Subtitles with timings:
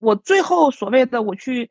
[0.00, 1.70] 我最后所谓的我去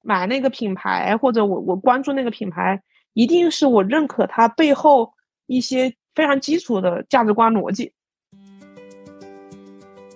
[0.00, 2.80] 买那个品牌，或者我我关注那个品牌，
[3.12, 5.12] 一定是我认可它背后
[5.46, 7.92] 一些非常基础的价值观逻辑。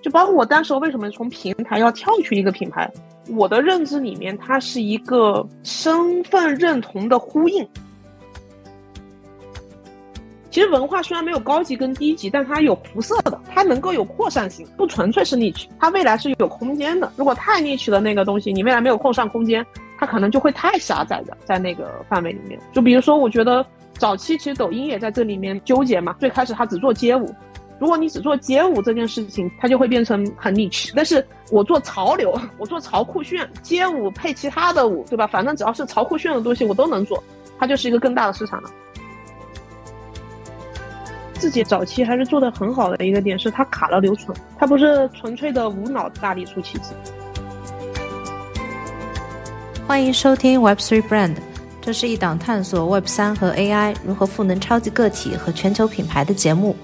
[0.00, 2.88] 就包括我当时为什么从平台要跳去一个品牌，
[3.30, 7.68] 我的认知里面，它是一个身份认同的呼应。
[10.50, 17.12] 其实文化虽然没有高级跟低级，但它有辐射的，它能够有扩散性，不纯粹是 niche，它未来是有空间的。
[17.16, 19.64] 如果太 niche 的那个东西，你未来没有扩散空间，
[19.98, 22.58] 它可能就会太狭窄的在那个范围里面。
[22.72, 23.64] 就比如说，我觉得
[23.98, 27.34] 早期其实抖音也在这里面纠结嘛，最开始它只做街舞。
[27.78, 30.90] 如果你只做街舞这件事情，它就会变成很 niche。
[30.96, 35.26] 但是我做潮流，我做潮酷炫，街舞配其他的舞，对吧？
[35.26, 37.22] 反正只要是潮酷炫的东西，我都能做，
[37.58, 38.70] 它就是一个更大的市场了。
[41.38, 46.92] 自己早期还是做的很好的一个点是，它卡了留存，它不是纯粹的无脑大力出奇迹。
[49.86, 51.36] 欢迎收听 Web Three Brand，
[51.80, 56.74] 这是一档探索 Web 三和 AI 如何赋能超级个体和全球品牌的节目。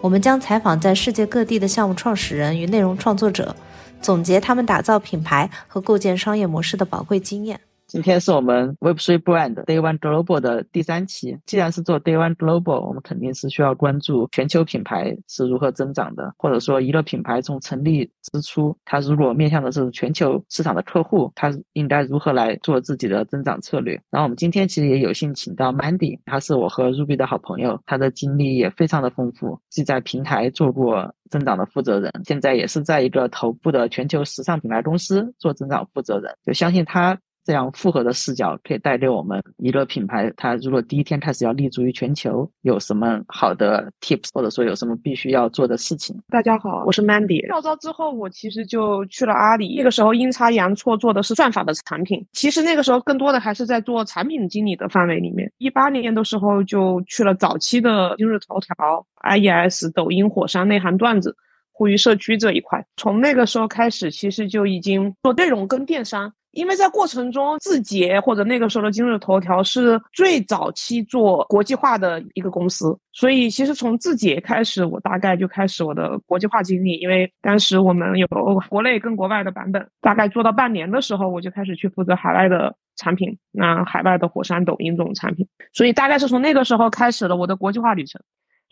[0.00, 3.54] 我们将采访在世界各地的项目创始人与内容创作者，
[4.02, 7.60] 总结他们打造品牌和构建商业模式的宝贵经验。
[7.86, 11.38] 今天是我们 Web3 Brand Day One Global 的第三期。
[11.46, 23.92] 既然是做 Day One Global，我们肯定是需要关注全球品牌是如何增长的，或者说一个品牌从成立之初，它如果面向的是全球市场的客户，它应该如何来做自己的增长策略。
[24.10, 37.16] 然后我们今天其实也有幸请到 Mandy，他是我和 Ruby 的好朋友，他的经历也非常的丰富，既在平台做过增长的负责人，现在也是在一个头部的全球时尚品牌公司做增长负责人，就相信他。
[37.44, 46.16] 这样复合的视角可以带给我们一个品牌，它如果第一天开始要立足于全球，有什么好的 tips，或者说有什么必须要做的事情？
[46.30, 47.46] 大家好，我是 Mandy。
[47.46, 52.24] 跳槽之后，我其实就去了阿里，那个时候阴差阳错做的是算法的产品。
[52.32, 55.52] 其实那个时候更多的还是在做产品经理的范围里面。
[55.58, 61.36] 一八年的时候就去了早期的今日头条、IES、抖音、火山内涵段子、
[61.72, 62.82] 互娱社区这一块。
[62.96, 66.32] 从那个时候开始，其实就已经做内容跟电商。
[66.54, 76.96] 因为在过程中，字节或者那个时候的今日头条是最早期做国际化的一个公司，所以其实从字节开始，我大概就开始我的国际化经历。
[76.98, 78.26] 因为当时我们有
[78.68, 88.20] 国内跟国外的版本，大概做到半年的时候，我就开始去负责海外的产品，那海外的火山、抖音这种产品，所以大概是从那个时候开始了我的国际化旅程。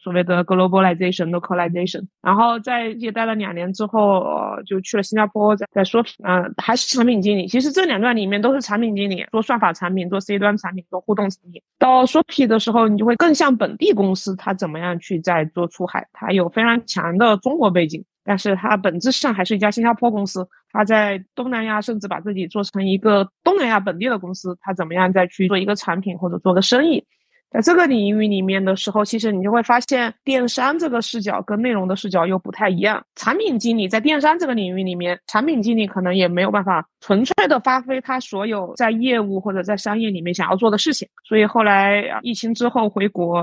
[0.03, 4.25] 所谓的 globalization、localization，然后在也待了两年之后，
[4.67, 7.47] 就去了新加坡，在在 Shopee，，嗯，还是产品经理。
[7.47, 11.63] 其实这两段里面都是产品经理，做算法产品，做 C 端产品，做互动产品。
[11.79, 16.09] 到说 P 的时候，你就会更像本地公司，它怎么样去在做出海？
[16.13, 20.45] 它有非常强的中国背景，但是它本质上还是一家新加坡公司。
[20.73, 27.05] 它在东南亚甚至把自己做成一个东南亚本地的公司，它怎么样再去做一个产品或者做个生意？
[27.53, 33.05] 在这个领域里面的时候，其实你就会发现，电商这个视角跟内容的视角又不太一样。
[33.15, 41.07] 产品经理在电商这个领域里面，产品经理可能也没有办法纯粹的发挥他所有在业务或者在商业里面想要做的事情。
[41.29, 43.43] 所以后来疫情之后回国，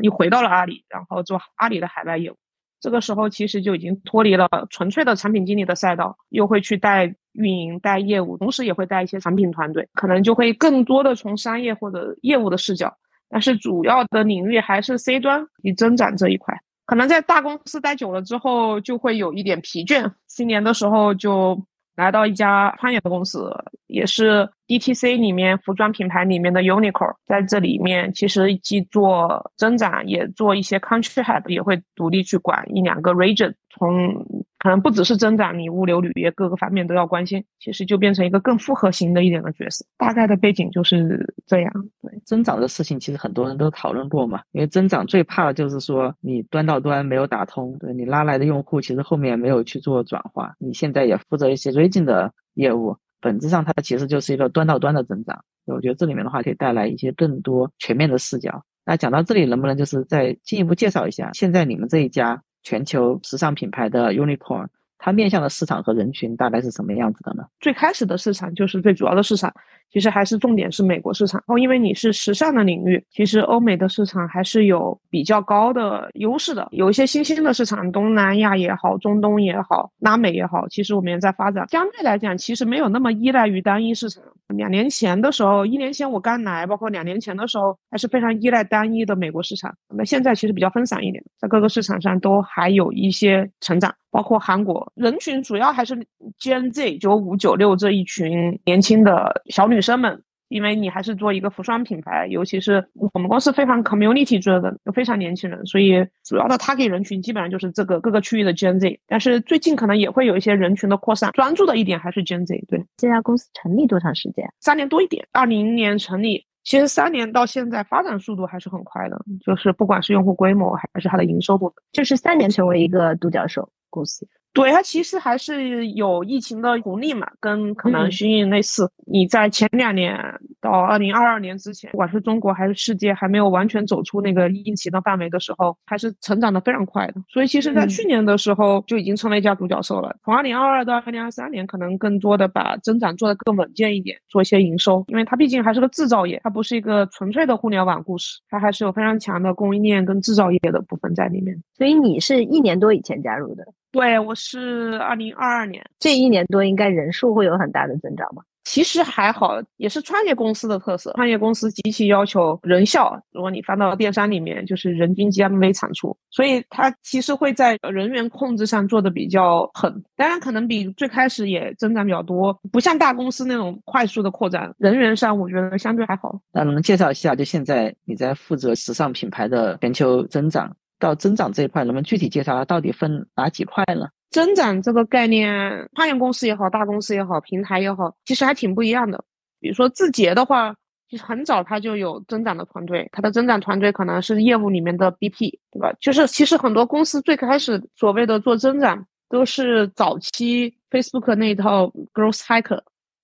[0.00, 2.36] 又回到了阿里，然后做阿里的海外业务。
[2.80, 12.96] 这个时候其实就已经脱离了纯粹的产品经理的赛道，又会去带运营、带业务，同时也会带一些产品团队，可能就会更多的从商业或者业务的视角。
[13.30, 16.54] 但是主要的领域还是 C 端与增长这一块，
[16.84, 20.10] 可能在大公司待久了之后就会有一点疲倦。
[20.26, 21.58] 新年的时候就
[21.94, 23.50] 来到一家创业的公司，
[23.86, 34.39] 也是 DTC 里面服装品牌里面的 Uniqlo，在这里面其实既做增长，也做一些 Country Head，也会独立去管一两个 Region，从。
[34.62, 39.86] 可能不只是增长，你物流、履约各个方面都要关心，其实就变成一个更复合型的一点的角色。
[39.96, 41.72] 大概的背景就是这样。
[42.02, 44.42] 对增长的事情，其实很多人都讨论过嘛。
[44.52, 50.54] 因为增长最怕的就是说你端到端没有打通，对你拉来的用户其实后面没有去做转化。
[50.58, 55.42] 你现在也负责一些 region 的业务，本质上它其实就是一个端到端的增长。
[55.64, 58.62] 我觉得这里面的话可以带来一些更多全面的视角。
[58.84, 62.42] 那讲到这里，能不能就是再进一步介绍一下现在你们这一家？
[62.62, 64.66] 全球时尚品牌的 unipo
[65.02, 67.42] 它面向的市场和人群大概是什么样子的呢？
[67.58, 69.52] 最开始的市场就是最主要的市场，
[69.90, 71.42] 其实还是重点是美国市场。
[71.46, 76.68] 然后因为你是时尚的领域，其实欧美的市场还是有比较高的优势的。
[76.70, 81.66] 有一些新兴的市场，东南亚也好，中东也好，拉美也好，其实我们也在发展。
[81.70, 84.22] 相对来讲，其实没有那么依赖于单一市场。
[84.48, 89.74] 两年前的时候，一年前我刚来，包括两年前的时候，还是非常依赖单一的美国市场。
[89.88, 95.96] 那现在其实比较分散一点，在各个市场上都还有一些成长，包括韩国人群主要还是
[96.40, 100.22] Gen Z 九五九六这一群年轻的小女生们。
[100.50, 102.84] 因为你还是做一个服装品牌，尤其是
[103.14, 108.98] 我们公司非常 community driven，非常年轻人，所以主要的 target 人群基本上就是这个各个区域的 Gen Z。
[109.06, 112.64] 但是最近可能也会有一些人群的扩散，专注的一点还是 Gen Z。
[112.66, 114.44] 对，这家公司成立多长时间？
[114.58, 124.28] 三年多一点，二零年成立，其实三年到现在发展速度还是很快的，就是不管是用户规模还是它的营收部分，就是三年成为一个独角兽公司。
[124.52, 128.90] 对它其实还是有疫情的红利嘛，跟可能虚应类似。
[129.06, 130.18] 你在前两年
[130.60, 137.14] 到二零二二年之前，不管是中国还是世界，还没有完全走出那个疫情的范围的时候，还是成长的非常快的。
[137.28, 140.14] 所以其实，在去年的时候就已经成为一家独角兽了。
[140.24, 151.56] 从二零二二到二零二三年，可能更多的把增长做得更稳健一点，做一些营收，因为它毕竟还是个制造业，它不是一个纯粹的互联网故事，它还是有非常强的供应链跟制造业的部分在里面。
[151.78, 153.64] 所以你是一年多以前加入的。
[153.92, 158.42] 对，我是二零二二年，这一年多应该人数会有很大的增长吧？
[158.62, 161.10] 其实还好，也是创业公司的特色。
[161.16, 169.92] 创业公司极其要求人效，如果你放到电商里面，就是人均 GMV 产出，所以它其实会在人员控制上做的比较狠。
[170.14, 174.72] 当然，可能比最开始也增长比较多，不像大公司那种快速的扩展。
[174.78, 176.38] 人员上，我觉得相对还好。
[176.52, 180.70] 那能介绍一下，就现在你在负责时尚品牌的全球增长？
[181.00, 184.06] 到增长这一块，能不能具体介绍它到底分哪几块呢？
[184.30, 185.50] 增长这个概念，
[185.96, 189.24] 创业公司也好，大公司也好，平台也好，其实还挺不一样的。
[189.58, 190.72] 比如说字节的话，
[191.08, 195.92] 其实很早它就有增长的团队，它的增长团队可能是业务里面的 BP，对吧？
[196.00, 202.80] 就是其实很多公司最开始所谓的做增长，都是早期 Facebook 那一套 growth hacker。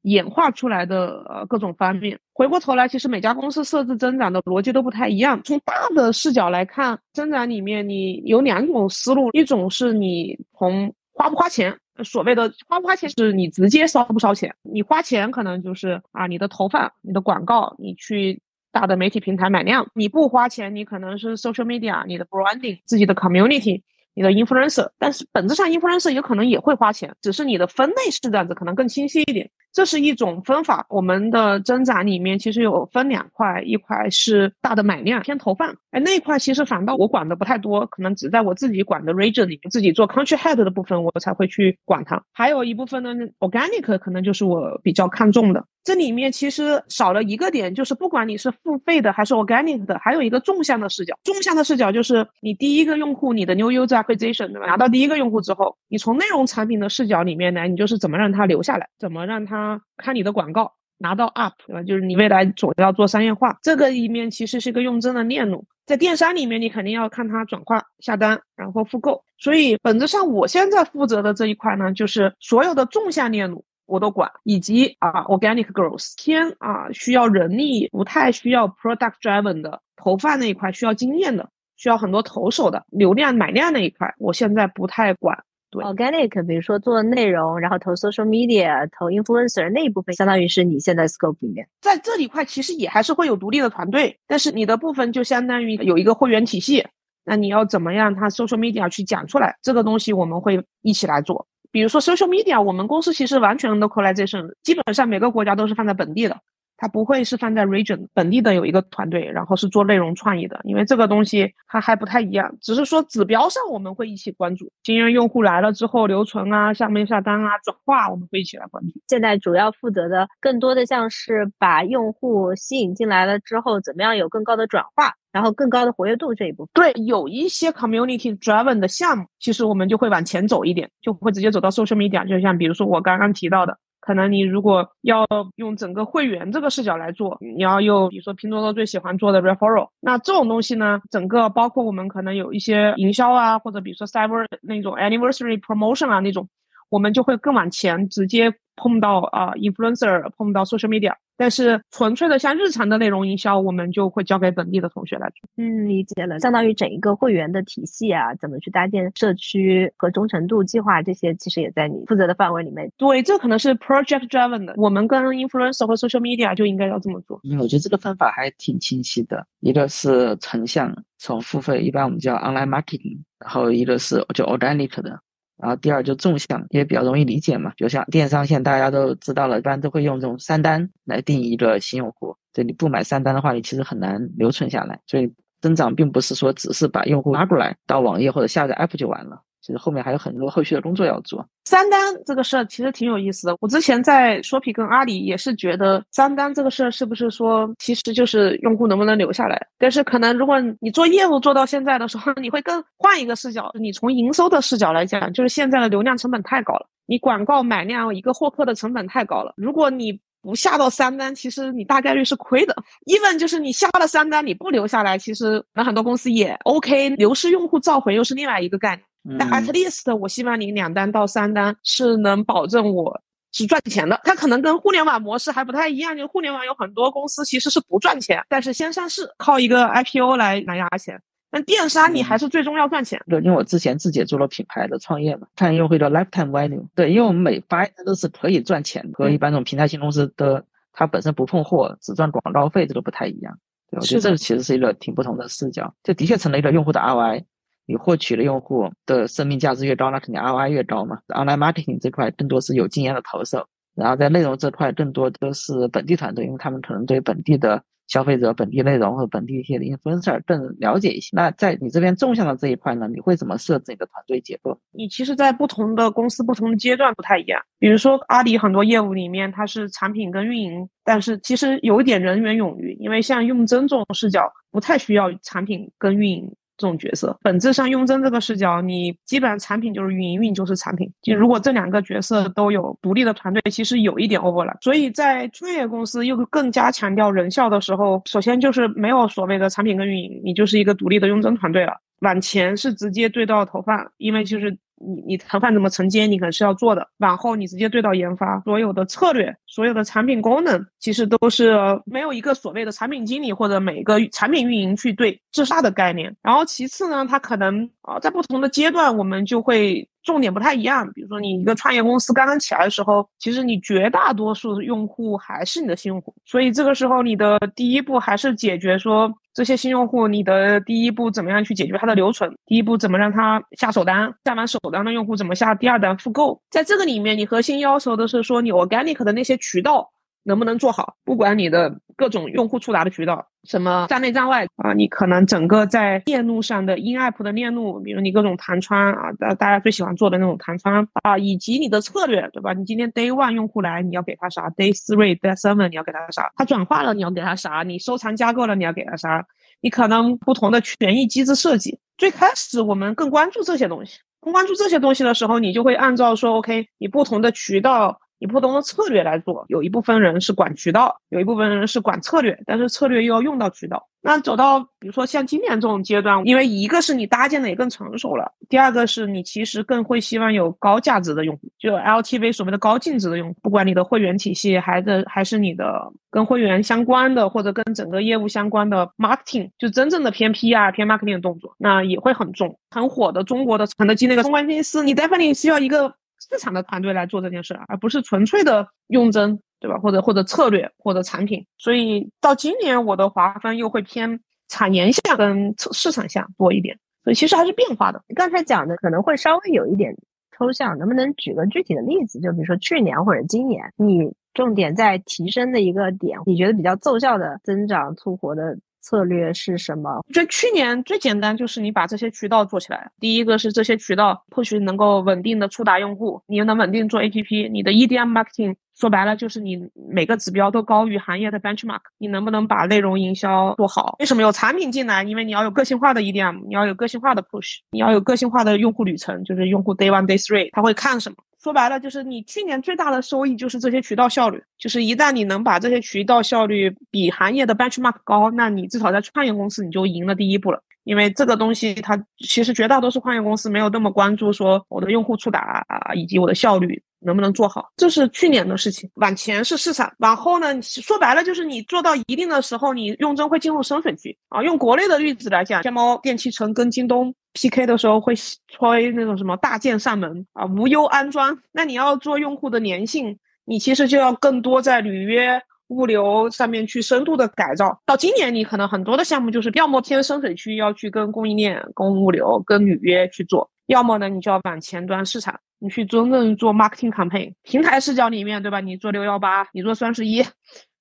[0.06, 5.40] 演化出来的呃各种方面，回过头来，其实每家公司设置增长的逻辑都不太一样。
[5.42, 23.82] 从大的视角来看，增长里面你有两种思路，一种是你从花不花钱，所谓的花不花钱是你直接烧不烧钱，你花钱可能就是啊你的投放、你的广告，你去大的媒体平台买量；你不花钱，你可能是 social media、你的 branding、自己的 community。
[24.18, 29.50] 你的 influencer，但是本质上 influencer 有可能也会花钱，只是你的分类是这样子，可能更清晰一点。
[29.76, 30.86] 这是一种分法。
[30.88, 42.22] 我们的增长里面其实有分两块，一块是大的买量偏投放，哎，那一块其实反倒我管的不太多，可能只在我自己管的 region 里面，自己做 country head 的部分我才会去管它。
[42.32, 45.62] 还有一部分呢，organic 可能就是我比较看重的。
[45.84, 51.14] 这里面其实少了一个点，就是不管你是付费的还是 organic 的，还有一个纵向的视角。
[51.22, 54.66] 纵向的视角就是你第一个用户，你的 new user acquisition，对吧？
[54.66, 61.82] 拿到第一个用户之后，你从内容产品的视角里面来，你就是怎么让他留下来，怎么让他啊看你的广告，拿到 up，对吧？
[61.82, 65.66] 就是你未来总要做商业化，这个里面其实是一个用真的链路。
[65.84, 69.22] 在电商里面，你肯定要看它转化、下单，然后复购。
[69.38, 73.64] 所以本质上，我现在负责的这一块呢，就是所有的纵向链路。
[73.86, 85.38] 我都管，以及啊，organic growth 偏啊需要人力，不太需要 product driven 的投放那一块，需要经验的，需要很多投手的流量买量那一块，我现在不太管。
[85.76, 96.84] 对，organic，比如说做内容，然后投 social media，投 influencer 那一部分，相当于是你现在 scope 里面，在这里块其实也还是会有独立的团队，但是你的部分就相当于有一个会员体系，
[97.24, 101.46] 那你要怎么样他 social media 去讲出来，这个东西我们会一起来做。
[101.70, 106.36] 比如说 social media，我们公司其实完全 localization，基本上每个国家都是放在本地的，
[106.76, 118.92] 它不会是放在 region 本地的有一个团队，然后是做内容创意的，因为这个东西它还不太一样，只是说指标上我们会一起关注，经验用户来了之后留存啊、下面下单啊、转化，我们会一起来关注。
[119.08, 125.14] 现在主要负责的更多的像是把用户吸引进来了之后，怎么样有更高的转化。
[125.32, 132.26] 然后更高的活跃度这一部分，对，有一些 community driven 的项目，其实我们就会往前走一点，就会直接走到 social media。
[132.26, 146.48] 就像比如说我刚刚提到的，可能你如果要用整个会员这个视角来做，你要用比如说拼多多最喜欢做的 referral，那这种东西呢，整个包括我们可能有一些营销啊，或者比如说 cyber 那种 anniversary promotion 啊那种，
[146.88, 148.54] 我们就会更往前直接。
[148.76, 155.48] 碰到啊，influencer 碰到 social media，但是纯粹的像日常的内容营销，我们就会交给本地的同学来做。
[155.56, 162.90] 嗯，理解了，相当于整一个会员的体系啊，怎么去搭建社区和忠诚度计划，这些其实也在你负责的范围里面。
[162.96, 167.40] 对，这可能是 project driven 的，我们跟 influencer 和 social media 就应该要这么做。
[167.44, 175.18] 嗯，我觉得这个分法还挺清晰的，一个是成像从付费，一般我们叫 online marketing，然后一个是就 organic 的。
[175.58, 182.36] 然后第二就纵向也比较容易理解嘛，就像电商现在大家都知道了，一般都会用这种三单来定义一个新用户。
[182.52, 185.00] 对你不买三单的话，你其实很难留存下来。
[185.06, 189.42] 所以增长并不是说只是把用户拉过来到网页或者下载 app 就完了。
[189.66, 191.44] 其实后面还有很多后续的工作要做。
[191.64, 193.56] 三单这个事儿其实挺有意思的。
[193.60, 199.60] 我之前在说皮跟阿里也是觉得三单这个事儿是不是说其实就是用户能不能留下来？
[199.76, 209.52] 但是可能如果你做业务做到现在的时候，你会更换一个视角，你从营收的视角来讲，就是现在的流量成本太高了，你广告买量一个获客的成本太高了。
[209.56, 212.76] 如果你不下到三单，其实你大概率是亏的。
[213.06, 217.08] even 就是你下了三单，你不留下来，其实那很多公司也 OK。
[217.16, 219.02] 流失用户召回又是另外一个概念。
[219.38, 223.20] 但 at least 我希望你两单到三单是能保证我
[223.52, 224.20] 是赚钱的。
[224.24, 231.20] 它可能跟互联网模式还不太一样，就互联网有很多公司其实是不赚钱，但是先上市靠一个 IPO 来来压钱。
[231.48, 233.18] 但电商你还是最终要赚钱。
[233.28, 236.84] 对，因为我之前自己也做了品牌的创业嘛，看用户的 lifetime value。
[236.94, 243.56] 对，因为我们每发一单都是可以赚钱的，和一般这种平台型公司的它本身不碰货，只赚广告费，这个不太一样。
[243.90, 245.94] 对，我觉得这其实是一个挺不同的视角。
[246.02, 247.44] 这的确成了一个用户的 ROI。
[247.86, 251.18] 你获取的用户的生命价值越高，那肯定 ROI 越高嘛。
[251.28, 261.30] Online marketing 这块更多是有经验的投手，然后在内容这块更多都是本地团队，因为他们可能对本地的消费者、本地内容和本地一些的 influencer 更了解一些。
[261.32, 264.78] 那在你这边纵向的这一块呢，你会怎么设置你的团队结构？
[264.92, 267.60] 你其实，在不同的公司、不同的阶段不太一样。
[267.78, 276.52] 比如说阿里很多业务里面，它是产品跟运营，但是其实有一点人员冗余，因为像用真这种视角，不太需要产品跟运营。
[276.76, 281.10] 这种角色，本质上雍正这个视角，你基本上产品就是运营，运营就是产品。
[281.22, 284.76] 就如果这两个角色都有独立的团队，其实有一点 over 了。
[284.80, 291.92] 所以在创业公司又更加强调人效的时候，首先就是没有所谓的产品跟运营，你就是一个独立的雍正团队了。
[292.20, 294.76] 往前是直接对到投放，因为就是。
[294.98, 297.06] 你你谈判怎么承接，你可能是要做的。
[297.18, 301.74] 往后你直接对到研发，所有的策略、所有的产品功能，其实都是
[302.04, 306.34] 没有一个所谓的产品经理或者每个产品运营去对自杀的概念。
[306.42, 310.08] 然后其次呢，它可能啊，在不同的阶段，我们就会。
[310.26, 330.10] 重点不太一样，比如说你一个创业公司刚刚起来的时候，其实你绝大多数用户还是你的新用户，所以这个时候你的第一步还是解决说这些新用户，你的第一步怎么样去解决它的留存，第一步怎么让他下首单，下完首单的用户怎么下第二单复购，在这个里面，你核心要求的是说你 organic 的那些渠道。
[330.46, 331.16] 能不能做好？
[331.24, 342.72] 不管你的各种用户触达的渠道，什么站内站外啊，你可能整个在链路上的 in app 的链路，比如你各种弹窗啊，大大家最喜欢做的那种弹窗啊，以及你的策略，对吧？
[342.72, 346.48] 你今天 day one 用户来，你要给他啥？day three、day seven 你要给他啥？
[346.54, 347.82] 他转化了你要给他啥？
[347.82, 349.44] 你收藏加购了你要给他啥？
[349.80, 358.20] 你可能不同的权益机制设计，最开始我们更关注这些东西，更关注这些东西的时候，你就会按照说 OK，你不同的渠道。
[358.38, 364.06] 以不同的策略来做，有一部分人是管渠道，有一部分人是管策略，但是策略又要用到渠道。
[364.20, 382.76] 那走到比如说像今年这种阶段，因为一个是你搭建的也更成熟了，第二个是你其实更会希望有高价值的用户，就 LTV 所谓的高净值的用户，不管你的会员体系还是还是你的跟会员相关的或者跟整个业务相关的 marketing，就真正的偏 PR 偏 marketing 的动作，那也会很重。
[382.90, 386.12] 很火的中国的肯德基那个公关公司，你 definitely 需要一个。
[386.38, 389.98] 市场的团队来做这件事，而不是纯粹的用针，对吧？
[389.98, 391.66] 或者或者策略或者产品。
[391.78, 396.98] 所以到今年我的划分又会偏产研项跟市场项多一点。
[397.24, 398.22] 所以其实还是变化的。
[398.28, 400.16] 你刚才讲的可能会稍微有一点
[400.56, 402.38] 抽象，能不能举个具体的例子？
[402.40, 408.78] 就比如说去年或者今年，你重点在提升的一个点，你觉得比较奏效的增长促活的。
[409.06, 410.20] 策略是什么？
[410.34, 413.08] 就去年最简单就是你把这些渠道做起来。
[413.20, 417.70] 第一个是这些渠道或许能够稳定的触达用户，你又能稳定做 APP。
[417.70, 422.00] 你的 EDM marketing 说白了就是你每个指标都高于行业的 benchmark。
[422.18, 424.16] 你能不能把内容营销做好？
[424.18, 425.22] 为什么有产品进来？
[425.22, 431.36] 因为你要有个性化的 EDM，你要有个性化的 push，你要有个性化的用户旅程，就是用户 day one day three 他会看什么？
[431.62, 440.80] 说白了就是你去年最大的收益就是这些渠道效率，就是一旦你能把这些渠道效率比行业的 benchmark 高，那你至少在创业公司你就赢了第一步了。
[441.06, 447.02] 因为这个东西它其实绝大多数矿业公司没有那么关注说我的用户触达啊以及我的效率。
[447.20, 449.10] 能不能做好，这是去年的事情。
[449.14, 450.80] 往前是市场，往后呢？
[450.82, 454.62] 说白了就是你做到一定的时候，你用真会进入深水区啊。
[454.62, 458.34] 用国内的例子来讲，天猫、电器城跟京东 PK 的时候会
[458.68, 461.58] 吹那种什么大件上门啊，无忧安装。
[461.72, 468.00] 那你要做用户的粘性，你其实就要更多在履约、物流上面去深度的改造。
[468.04, 473.70] 到今年，你可能很多的项目就是要么偏深水区，要去跟供应链、跟物流、跟履约去做。
[473.86, 477.52] 要么呢，你就要往前端市场，你去真正做 marketing campaign。
[477.62, 478.80] 平台视角里面，对吧？
[478.80, 480.44] 你做六幺八，你做双十一，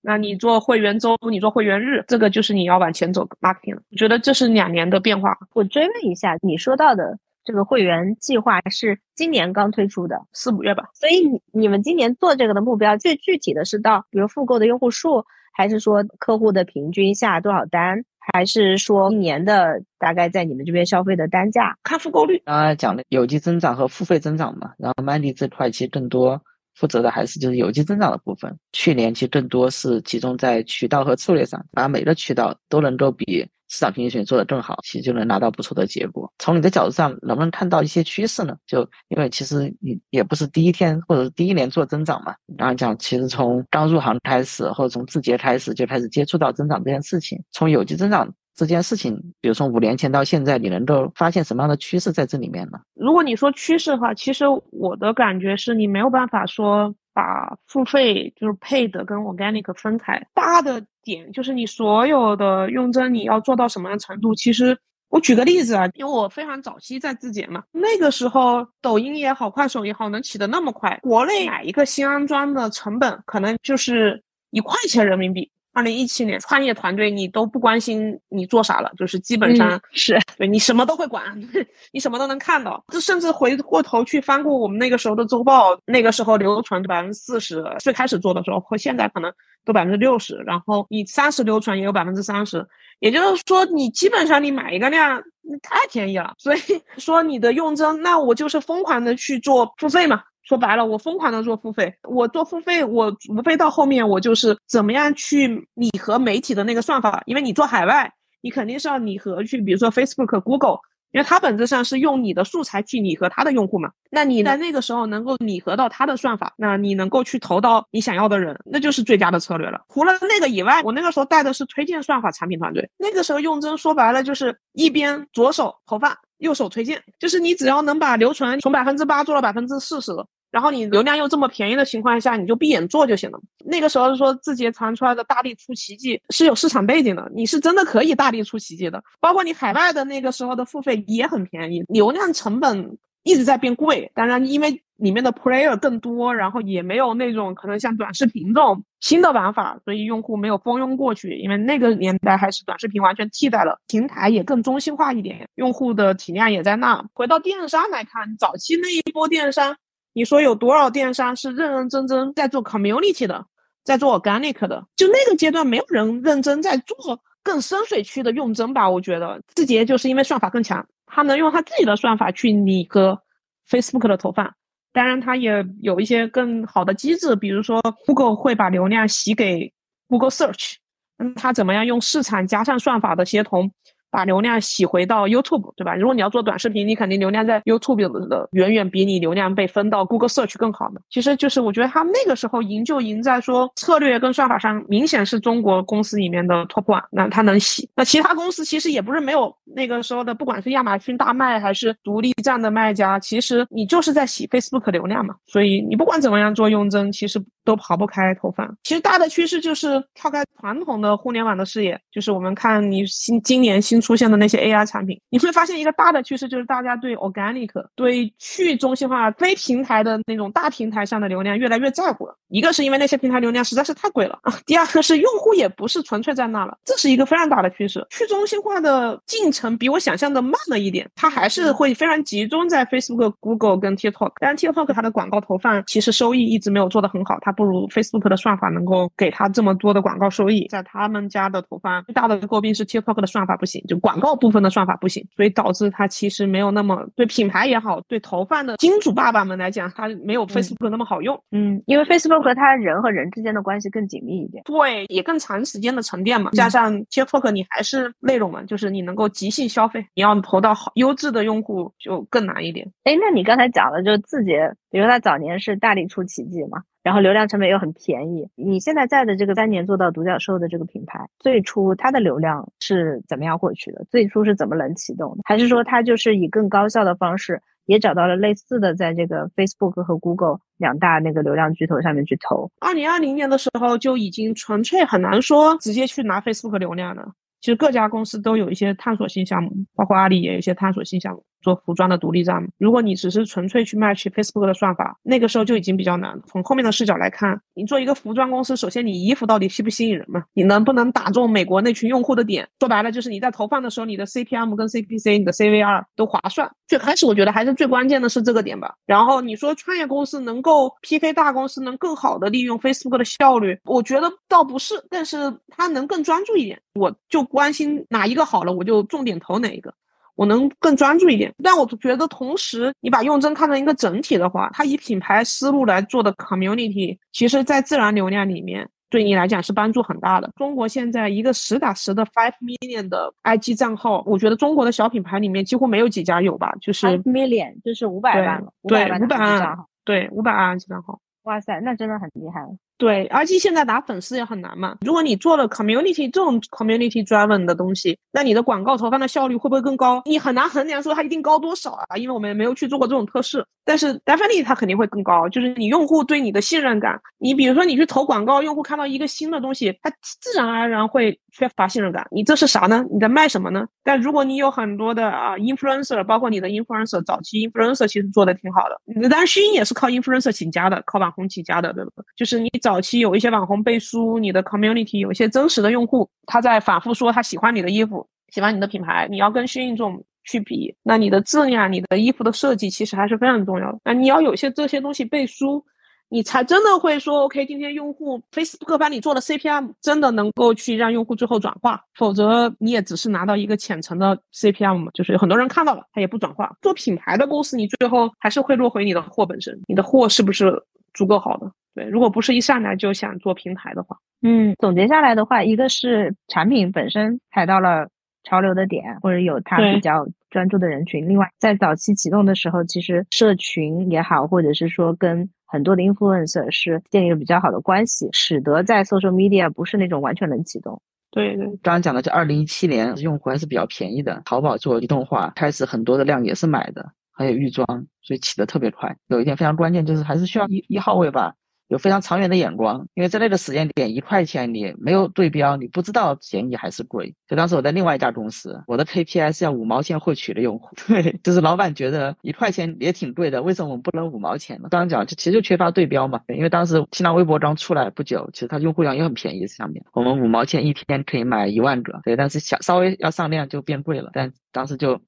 [0.02, 3.76] 那你做会员周，你做会员日，这个就是你要往前走 marketing。
[3.76, 5.36] 我觉得这是两年的变化。
[5.54, 10.90] 我追问一下，你说到的这个会员计划是今年刚推出的，四五月吧？
[10.94, 15.24] 所以你你们今年做这个的目标，最具体的是到比如复购的用户数，
[15.54, 18.04] 还是说客户的平均下多少单？
[18.34, 22.42] 还是说一年的大概在你们这边消费的单价，看复购率。
[22.44, 26.42] 刚才讲的有机增长和付费增长嘛，然后 Mandy 这块其实更多
[26.74, 28.58] 负责的还是就是有机增长的部分。
[28.74, 36.32] 去年其实更多是集中在渠道和策略上，把每个渠道都能够比市场平均水做得更好，其实就能拿到不错的结果。
[36.40, 38.56] 从你的角度上，能不能看到一些趋势呢？
[38.66, 48.34] 就因为其实你也不是第一天或者是第一年做增长嘛，然后讲其实从刚入行开始，或者从字节开始就开始接触到增长这件事情，从有机增长。
[48.58, 52.80] 这件事情，比如从五年前到现在，你能够发现什么样的趋势在这里面呢？
[52.94, 60.22] 如果你说趋势的话，其实我的感觉是你没有办法说把付费就是 paid 跟 organic 分开。
[60.34, 64.36] 大的点就是你所有的用针你要做到什么样程度？
[64.36, 75.50] 其实我举个例子啊，因为我非常早期在字节嘛，那个时候抖音也好，快手也好，能起得那么快，国内买一个新安装的成本可能就是一块钱人民币。
[75.76, 81.22] 二零一七年创业团队，你都不关心你做啥了，就是基本上是对你什么都会管，
[81.92, 82.82] 你什么都能看到。
[82.88, 89.30] 这甚至回过头去翻过我们那个时候的周报，那个时候流传百分之四十，最开始做的时候和现在可能
[89.66, 92.66] 都百分之六十，然后你三十流传也有百分之三十，
[93.00, 95.22] 也就是说你基本上你买一个量
[95.62, 96.60] 太便宜了，所以
[96.98, 100.24] 说你的用针，那我就是疯狂的去做付费嘛。
[100.46, 108.12] 说白了，我疯狂的做付费，我做付费，我无非到后面我就是怎么样去拟合媒体的那个算法，因为你做海外，
[108.42, 110.78] 你肯定是要拟合去，比如说 Facebook、Google，
[111.12, 113.90] 因为它本质上是用你的素材去拟合它的用户嘛。
[114.12, 119.82] 那你在那个时候能够拟合到它的算法，那你能够去投到你想要的人，那就是最佳的策略了。
[119.92, 130.12] 除了那个以外，我那个时候带的是推荐算法产品团队，那个时候用真说白了就是一边左手投放，右手推荐，就是你只要能把流传从百分之八做到百分之四十。
[130.52, 133.40] 然后你流量又这么便宜的情况下，你就闭眼做就行了。
[133.66, 139.04] 那个时候说字节传出来的大力出奇迹是有市场背景的，你是真的可以大力出奇迹的。
[139.20, 144.10] 包括你海外的那个时候的付费也很便宜，流量成本一直在变贵。
[144.16, 151.36] 当然，因为里面的 player 更多，然后也没有那种可能像短视频这种新的玩法，所以用户没有蜂拥过去。
[151.36, 157.04] 因为那个年代还是短视频完全替代了，平台也更中心化一点，用户的体量也在那。
[157.14, 159.76] 回到电商来看，早期那一波电商。
[160.16, 163.46] 你说有多少电商是认认真真在做 community 的，
[163.84, 164.82] 在做 organic 的？
[164.96, 168.90] 就那个阶段，没有人认真在做更深水区的用针吧？
[168.90, 173.22] 我觉得字节就是因为算法更强，他能用他自己的算法去拟合
[173.70, 174.50] Facebook 的投放，
[174.94, 179.74] 当然他也有一些更好的机制，比如说 Google 会把流量洗给
[180.08, 180.76] Google Search，
[181.18, 183.70] 嗯，他怎么样用市场加上算法的协同？
[184.10, 185.96] 把流量洗回到 YouTube，对吧？
[185.96, 191.02] 如果你要做短视频，你肯定流量在 YouTube 的远远比你流量被分到 Google Search 更好的。
[191.10, 197.90] 其实就是我觉得他们那个时候赢就赢在说策略跟算法上明显是中国公司里面的 Top One，那他能洗。
[197.96, 205.36] 那其他公司其实也不是没有那个时候的，不管是亚马逊大卖还是独立站的卖家，其实你就是在洗 Facebook 流量嘛。
[205.46, 208.74] 所以你不管怎么样做用针，其实都跑不开投放。
[208.84, 214.00] 其实大的趋势就是跳开传统的互联网的视野，就是我们看你新今年新。
[214.06, 222.38] 出现的那些 AI 产品，你会发现一个大的趋势，就是大家对 organic、对去中心化、非平台的那种大平台上的流量越来越在乎了。
[222.50, 228.06] 一个是因为那些平台流量实在是太贵了啊，第二个是用户也不是纯粹在那了，这是一个非常大的趋势。
[228.12, 234.34] 去中心化的进程比我想象的慢了一点，它还是会非常集中在 Facebook、Google 跟 TikTok。
[234.40, 240.68] 但 TikTok 它的广告投放其实收益一直没有做得很好，它不如 Facebook 的算法能够给他这么多的广告收益。
[240.70, 243.96] 在他们家的投放最大的诟病是 TikTok 的算法不行，就。
[244.06, 251.36] 广告部分的算法不行，所以导致他其实没有那么对品牌也好，对投放的金主爸爸们来讲，它没有 Facebook 那么好用。
[251.52, 256.52] 嗯，因为 Facebook 和它人和人之间的关系更紧密一点，对，也更长时间的沉淀嘛。
[256.52, 262.86] 加上 TikTok 你还是内容嘛，就是你能够即兴消费，你要投到好优质的用户就更难一点。
[263.06, 266.84] 哎，那你刚才讲了，就是字节，比如他早年是大力出奇迹嘛。
[267.06, 274.04] 然后流量成本又很便宜，你现在在的这个三年做到独角兽的这个品牌，最初它的流量是怎么样获取的？
[274.10, 275.44] 最初是怎么能启动的？
[275.46, 282.72] 还是说它就是以更高效的方式，也找到了类似的，在这个 Facebook 和 Google 两大那个流量巨头上面去投？
[282.80, 287.34] 二零二零年的时候就已经纯粹很难说直接去拿 Facebook 流量了。
[287.62, 291.44] 其实各家公司都有一些探索性项目，包括阿里也有一些探索性项目。
[291.66, 292.64] 做服装的独立站。
[292.78, 296.44] 如果你只是纯粹去 match Facebook 的算法，那个时候就已经比较难了。
[296.46, 300.44] 从后面的视角来看，你做一个服装公司，首先你衣服到底吸不吸引人嘛？
[300.54, 302.68] 你能不能打中美国那群用户的点？
[302.80, 306.72] 说白了就是你在投放的时候，你的 CPM 跟 CPC、你的 CVR 都划算。
[306.88, 308.94] 最开始我觉得还是最关键的是这个点吧。
[309.08, 316.80] 然后你说创业公司能够 PK 大公司，能更好的利用 Facebook 的效率，我觉得倒不是，但是它能更专注一点。
[316.94, 319.94] 我就关心哪一个好了，我就重点投哪一个，
[320.36, 321.54] 我能更专注一点。
[321.64, 330.50] 但我觉得同时，你把用真看成一个整体的话，它以品牌思路来做的 community，其实在自然流量里面对你来讲是帮助很大的。
[330.58, 336.74] 中国现在一个实打实的 five million 的 IG 账号，我觉得中国的小品牌里面几乎没有几家有吧？
[336.82, 341.20] 就是 million，就是五百万，对，五百万，对，五百万 IG 账号。
[341.44, 342.62] 哇塞，那真的很厉害。
[342.98, 344.96] 对而且现在打粉丝也很难嘛。
[345.02, 350.22] 如果你做了 community 这种 community driven 的东西，那你的广告投放的效率会不会更高？
[350.26, 353.66] 你很难衡量说它一定高多少啊，因为我们没有去做过这种测试。
[353.88, 357.20] 但是 definitely 它肯定会更高，就是你用户对你的信任感。
[357.38, 360.10] 你比如说你去投广告，用户看到一个新的东西，他
[360.42, 362.26] 自然而然会缺乏信任感。
[362.32, 363.06] 你这是啥呢？
[363.12, 363.86] 你在卖什么呢？
[364.04, 369.30] 但如果你有很多的啊 influencer，包括你的 influencer 早期 influencer 其实做的挺好的。
[369.30, 372.24] 当然，虚音也是靠 influencer 起家的，靠网红起家的，对吧？
[372.36, 383.98] 就是你早期有一些网红背书，你的 community 有一些真实的用户，他在反复说他喜欢你的衣服，喜欢你的品牌，你要跟迅印这种去比，那你的质量、你的衣服的设计其实还是非常重要的。
[384.04, 385.84] 那你要有些这些东西背书，
[386.30, 396.72] 你才真的会说 OK，今天用户 Facebook 帮你做的 CPM 真的能够去让用户最后转化，否则你也只是拿到一个浅层的 CPM 嘛，就是有很多人看到了，他也不转化。
[396.84, 400.80] 做品牌的公司，你最后还是会落回你的货本身，你的货是不是
[401.16, 401.72] 足够好的？
[401.96, 408.10] 对，如果不是一上来就想做平台的话，嗯，总结下来的话，一个是产品本身踩到了
[408.44, 411.28] 潮流的点，或者有它比较专注的人群。
[411.28, 421.02] 另外，在早期启动的时候，其实社群也好，或者是说跟很多的 influencer 是建立了比较好的关系，使得在 social media 不是那种完全能启动。
[421.32, 427.86] 对对，刚刚讲的这二零一七年用户还是比较便宜的，淘宝做移动化开始很多的量也是买的，还有预装，
[428.22, 429.16] 所以起得特别快。
[429.28, 431.54] 有一点非常关键就是还是需要一一号位吧。
[431.88, 437.34] 有非常长远的眼光，因为在那个时间点，一块钱你没有对标，你不知道便宜还是贵。
[437.48, 444.88] 就当时我在另外一家公司，我的 KPI 是要五毛钱获取的用户， 对，就是老板觉得一块钱也挺贵的，为什么我们不能五毛钱呢？
[444.90, 446.42] 刚刚讲，就其实就缺乏对标嘛。
[446.48, 454.32] 因为当时新浪微博刚出来不久，其实它用户量也很便宜，上面我们五毛钱一天可以买一万个，对，但是想稍微要上量就变贵了。
[454.34, 455.22] 但当时就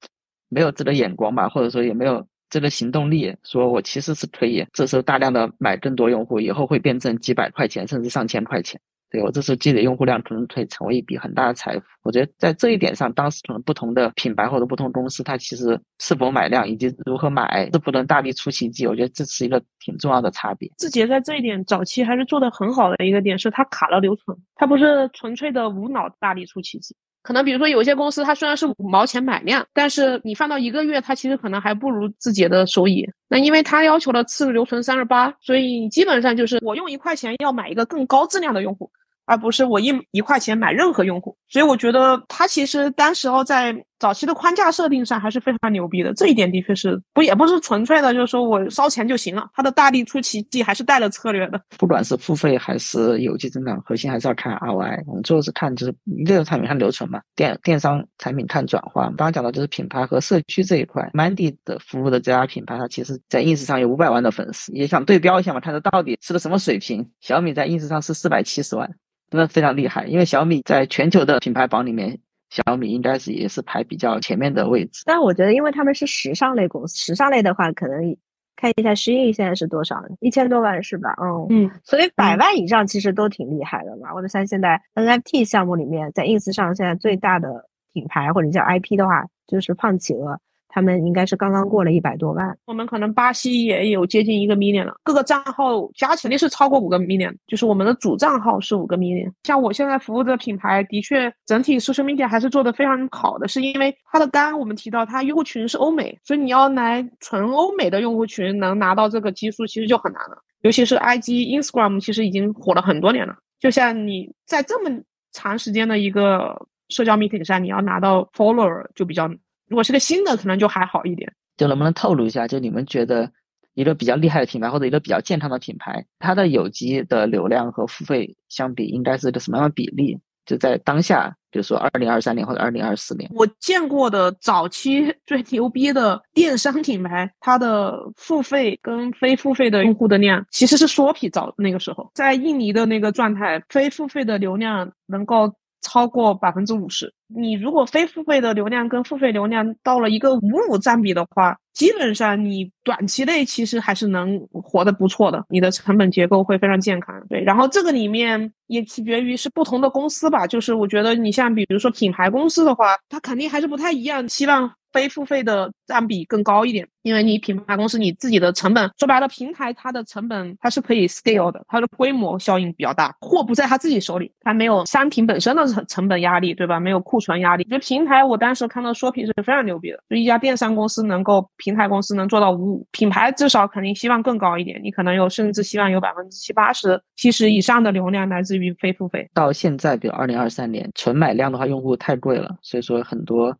[0.50, 2.26] 没有这个眼光吧，或者说也没有。
[2.50, 8.80] 这个行动力，说我其实是可以这时候大量的买更多用户，以后会变成几百块钱，甚至上千块钱。
[9.10, 11.86] 对我这时候积累用户量，可能可以成为一笔很大的财富。
[12.04, 18.86] 我觉得在这一点上，当时可能不同的品牌或者不同公司，它其实是否买量以及如何买，是不能大力出奇迹。
[18.86, 20.70] 我觉得这是一个挺重要的差别。
[20.78, 26.94] 字节在这一点早期还是做的很好的一个点，是它卡了留存，它不是纯粹的无脑大力出奇迹。
[27.22, 33.08] 可能比如说有些公司，它虽然是五毛钱买量，但是你放到一个月，它其实可能还不如字节的收益。
[33.28, 38.90] 那因为它要求的次日留存三十八，所以基本上就是我用一块钱要买一个更高质量的用户。
[39.30, 46.14] 而不是我一一块钱买任何用户，所以我觉得它其实当时候在早期的框架设定上还是非常牛逼的。
[46.14, 49.50] 这一点的确是不也不是纯粹的，就是说我烧钱就行了。
[49.54, 51.60] 它的大力出奇迹还是带了策略的。
[51.78, 55.04] 不管是付费还是有机增长，核心还是要看 ROI。
[55.08, 59.06] 我们最后是看就是内容产品看流程嘛，电电商产品看转化。
[59.06, 67.08] 刚刚讲到就是品牌和社区这一块，Mandy 的服务的这家品牌，它其实在 ins 上有五百万的粉丝，也想对标一下嘛，看它到底是个什么水平。
[67.22, 68.90] 小米在 ins 上是四百七十万。
[69.30, 72.18] 真的非常厉害，因为小米在全球的品牌榜里面，
[72.50, 75.04] 小米应该是也是排比较前面的位置。
[75.06, 78.16] 但我觉得，因为他们是时尚类公司，时尚类的话，可能
[78.56, 81.14] 看一下诗意现在是多少，一千多万是吧？
[81.22, 84.12] 嗯嗯，所以百万以上其实都挺厉害的嘛。
[84.14, 90.40] 或者像现在 NFT 项目里面，在 ins 上现在最大的品牌或者叫 IP 的话，就是胖企鹅。
[90.78, 99.28] 他们应该是刚刚过了一百多万，我们可能巴西也有接近一个 million 了，各个账号加起来是超过五个 million，就是我们的主账号是五个 million。
[99.42, 110.38] 像我现在服务的品牌，的确整体 social media 还是做的非常好的，是因为它的刚刚我们提到它用户群是欧美，所以你要来纯欧美的用户群能拿到这个基数，其实就很难了。
[110.62, 113.36] 尤其是 IG、Instagram，其实已经火了很多年了。
[113.60, 114.96] 就像你在这么
[115.32, 116.56] 长时间的一个
[116.90, 119.28] 社交媒体上，你要拿到 follower 就比较。
[119.68, 121.32] 如果是个新的，可能就还好一点。
[121.58, 123.32] 就能不能透露一下，就你们觉得
[123.74, 130.20] 一个比较厉害的品牌或者一个比较健康的品牌，它的有机的流量和付费相比，应该是个什么样的比例？
[130.46, 141.30] 就在当下，比如说二零二三年或者二零二四年，我见过的早期 最牛逼的电商品牌，它的付费跟非付费的用户的量其实是缩比。
[141.30, 147.14] 早那个时候，在印尼的那个状态，非付费的流量能够超过百分之五十。
[147.28, 157.16] 你如果非付费的流量跟付费流量到了一个五五占比的话，基本上你短期内其实还是能活得不错的，你的成本结构会非常健康。
[157.30, 164.72] 对，然后这个里面也取决于是不同的公司吧，就是我觉得你像比如说品牌公司的话，它肯定还是不太一样，希望。
[164.94, 176.80] 非付费的占比更高一点，因为你品牌公司你自己的成本，说白了，平台它的成本它是可以 scale 的，它的规模效应比较大，货不在他自己手里，它没有商品本身的成成本压力，对吧？
[176.80, 177.64] 没有库库存压力。
[177.64, 189.28] 就平台，我当时看到说品是非常牛逼的，就一家电商公司能够平台公司能做到五五，品牌至少肯定希望更高一点，你可能有甚至希望有百分之七八十、七十以上的流量来自于非付费。
[189.34, 193.58] 到现在，比如二零二三年，纯买量的话，用户太贵了，所以说很多。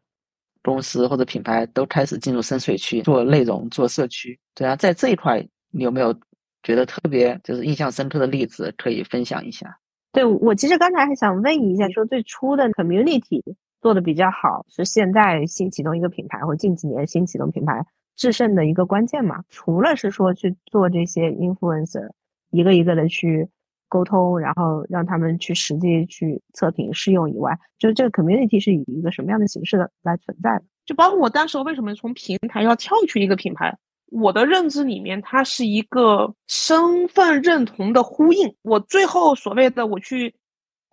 [0.64, 5.42] 公司或者品牌都开始进入深水区做内容、做社区，对啊，在这一块
[5.72, 6.14] 你有没有
[6.62, 9.74] 觉得特别就是印象深刻的例子可以分享一下？
[10.18, 13.44] 对我其实刚才还想问一下，说最初的 community
[13.82, 19.44] 做的比较好，是现在新启动一个品牌或近几年新启动品牌制胜的一个关键嘛？
[19.50, 22.10] 除了是说去做这些 influencer，
[22.50, 23.48] 一个一个的去。
[23.90, 30.64] 沟通，然后让他们去实际去测评试用以外，就是这个 community 是以一个什么样的形式的来存在的？
[30.86, 33.78] 就包括我当时为什么从平台要跳去一个品牌，
[34.10, 38.56] 我的认知里面，它是一个身份认同的呼应。
[38.62, 40.34] 我最后所谓的我去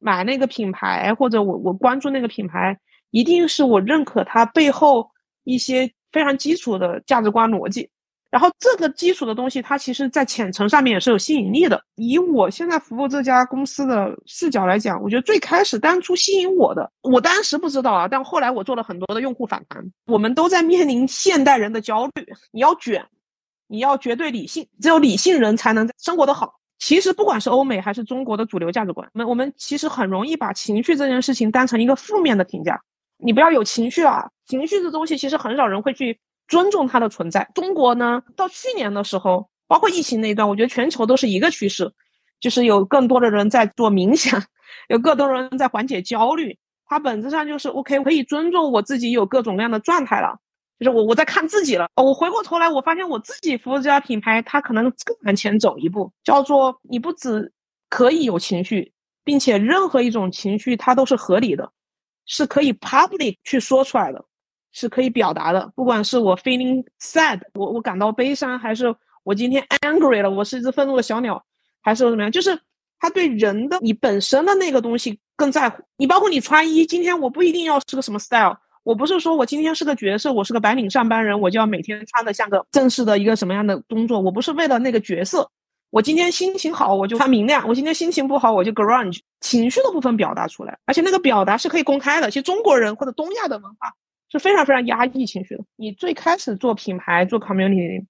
[0.01, 2.79] 买那个品牌，或者我我关注那个品牌，
[3.11, 5.11] 一定是我认可它背后
[5.45, 7.89] 一些非常基础的价值观逻辑。
[8.35, 11.81] 然后这个基础的东西，它其实，在浅层上面也是有吸引力的。
[11.95, 22.27] 以我现在服务这家公司的视角来讲，我觉得最开始当初吸引我的，我当时不知道啊，但后来我做了很多的用户访谈，我们都在面临现代人的焦虑。
[22.51, 23.07] 你要卷，
[23.69, 26.55] 你要绝对理性，只有理性人才能生活的好。
[26.81, 32.83] 其实不管是欧美还是中国的主流价值观，我们我们其实很容易把情绪这件事情当成一个负面的评价。
[33.19, 36.19] 你不要有情绪啊，情绪这东西其实很少人会去。
[36.49, 37.49] 尊重它的存在。
[37.55, 41.91] 中国呢，到去年的时候，包括疫情那一段，我觉得全球都是一个趋势，
[42.41, 44.43] 就是有更多的人在做冥想，
[44.89, 46.57] 有更多人在缓解焦虑。
[46.87, 50.39] 它本质上就是 OK，可以尊重我自己有各种各样的状态了，
[50.79, 51.89] 就是我我在看自己了。
[51.97, 57.51] 我回过头来，我发现我自己服务这家品牌，它可能更往前走一步，叫做你不只
[57.89, 58.93] 可以有情绪，
[59.25, 61.73] 并且任何一种情绪它都是合理的，
[62.27, 64.23] 是可以 public 去说出来的。
[64.75, 71.43] 是可以表达的，不管是我 feeling sad，我我感到悲伤，还是我今天 angry 了，我是一只愤怒的小鸟，
[71.81, 72.33] 还是怎么样？
[72.33, 72.59] 就是
[72.99, 75.81] 他对人的你本身的那个东西更在乎。
[75.97, 84.21] 你包括你穿衣，今天我不一定要是个什么 style，我不是说我今天是个角色，我是个白领上班人，我就要每天穿的像个正式的一个什么样的工作。
[84.21, 85.49] 我不是为了那个角色，
[85.91, 92.29] 我今天心情好我就穿明亮，我今天心情不好我就 grunge，情绪的部分表达出来，而且那个表达是可以公开的。
[92.29, 93.95] 其实中国人或者东亚的文化。
[94.31, 95.65] 是非常非常压抑情绪的。
[95.77, 98.05] 你最开始做品牌做 community，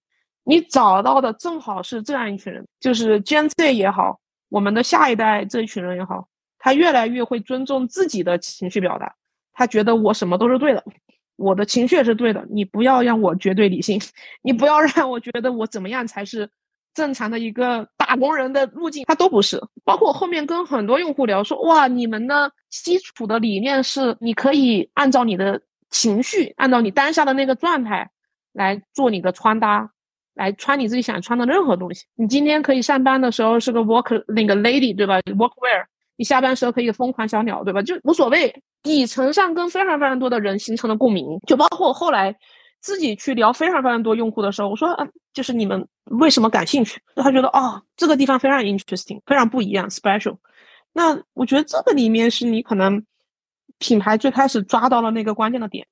[0.45, 9.15] 你找到的正好是这样一群人，就是 Gen Z 也好，我们的下一代这一群人也好，他越来越会尊重自己的情绪表达。
[9.53, 10.83] 他觉得我什么都是对的，
[11.37, 12.47] 我的情绪也是对的。
[12.51, 14.01] 你不要让我绝对理性，
[14.43, 16.49] 你不要让我觉得我怎么样才是
[16.95, 19.61] 正常的一个打工人的路径，他都不是。
[19.85, 25.61] 包括我后面跟很多用户聊说，哇，你们的基础的理念是你可以按照你的。
[25.95, 28.11] 情绪按照你当下的那个状态
[28.53, 29.89] 来做你的穿搭，
[30.35, 32.05] 来穿你自己想穿的任何东西。
[32.17, 35.85] 你今天可以上班的时候是个 work 那个 lady 对吧？workwear。
[36.17, 37.81] 你下班时候可以疯狂小鸟对吧？
[37.81, 38.53] 就无所谓。
[38.83, 42.35] 底层上跟非常非常多的人形成了共鸣，就包括我后来
[42.81, 47.01] 自己去聊非常非常多用户的时候，我说啊，就是你们为什么感兴趣？
[47.15, 50.37] 他觉得哦，这个地方非常 interesting，非常不一样，special。
[50.93, 53.05] 那我觉得这个里面是你可能。
[53.85, 55.87] 品牌最开始抓到了那个关键的点，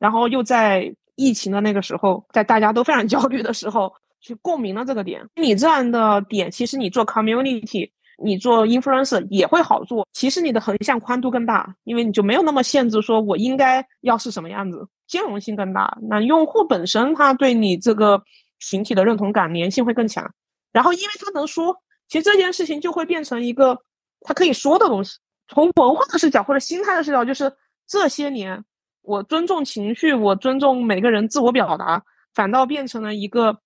[0.00, 5.24] 然后又在疫情的那个时候，在大家都非常焦虑的时候，去共鸣了这个点。
[5.36, 7.88] 你这样的点，其实你做 community，
[8.20, 10.04] 你做 influencer 也会好做。
[10.12, 15.96] 其实你的横向宽度更大，因为你就没有那么限制，说我应该要是什么样子，兼容性更大。
[16.10, 18.20] 那用户本身他对你这个
[18.58, 20.28] 群体的认同感粘性会更强。
[20.72, 21.76] 然后因为他能说，
[22.08, 23.78] 其实这件事情就会变成一个
[24.22, 25.16] 他可以说的东西。
[25.48, 27.52] 从文化的视角或者心态的视角，就是
[27.86, 28.64] 这些年
[29.02, 32.02] 我尊重情绪，我尊重每个人自我表达，
[32.34, 33.58] 反倒变成了一个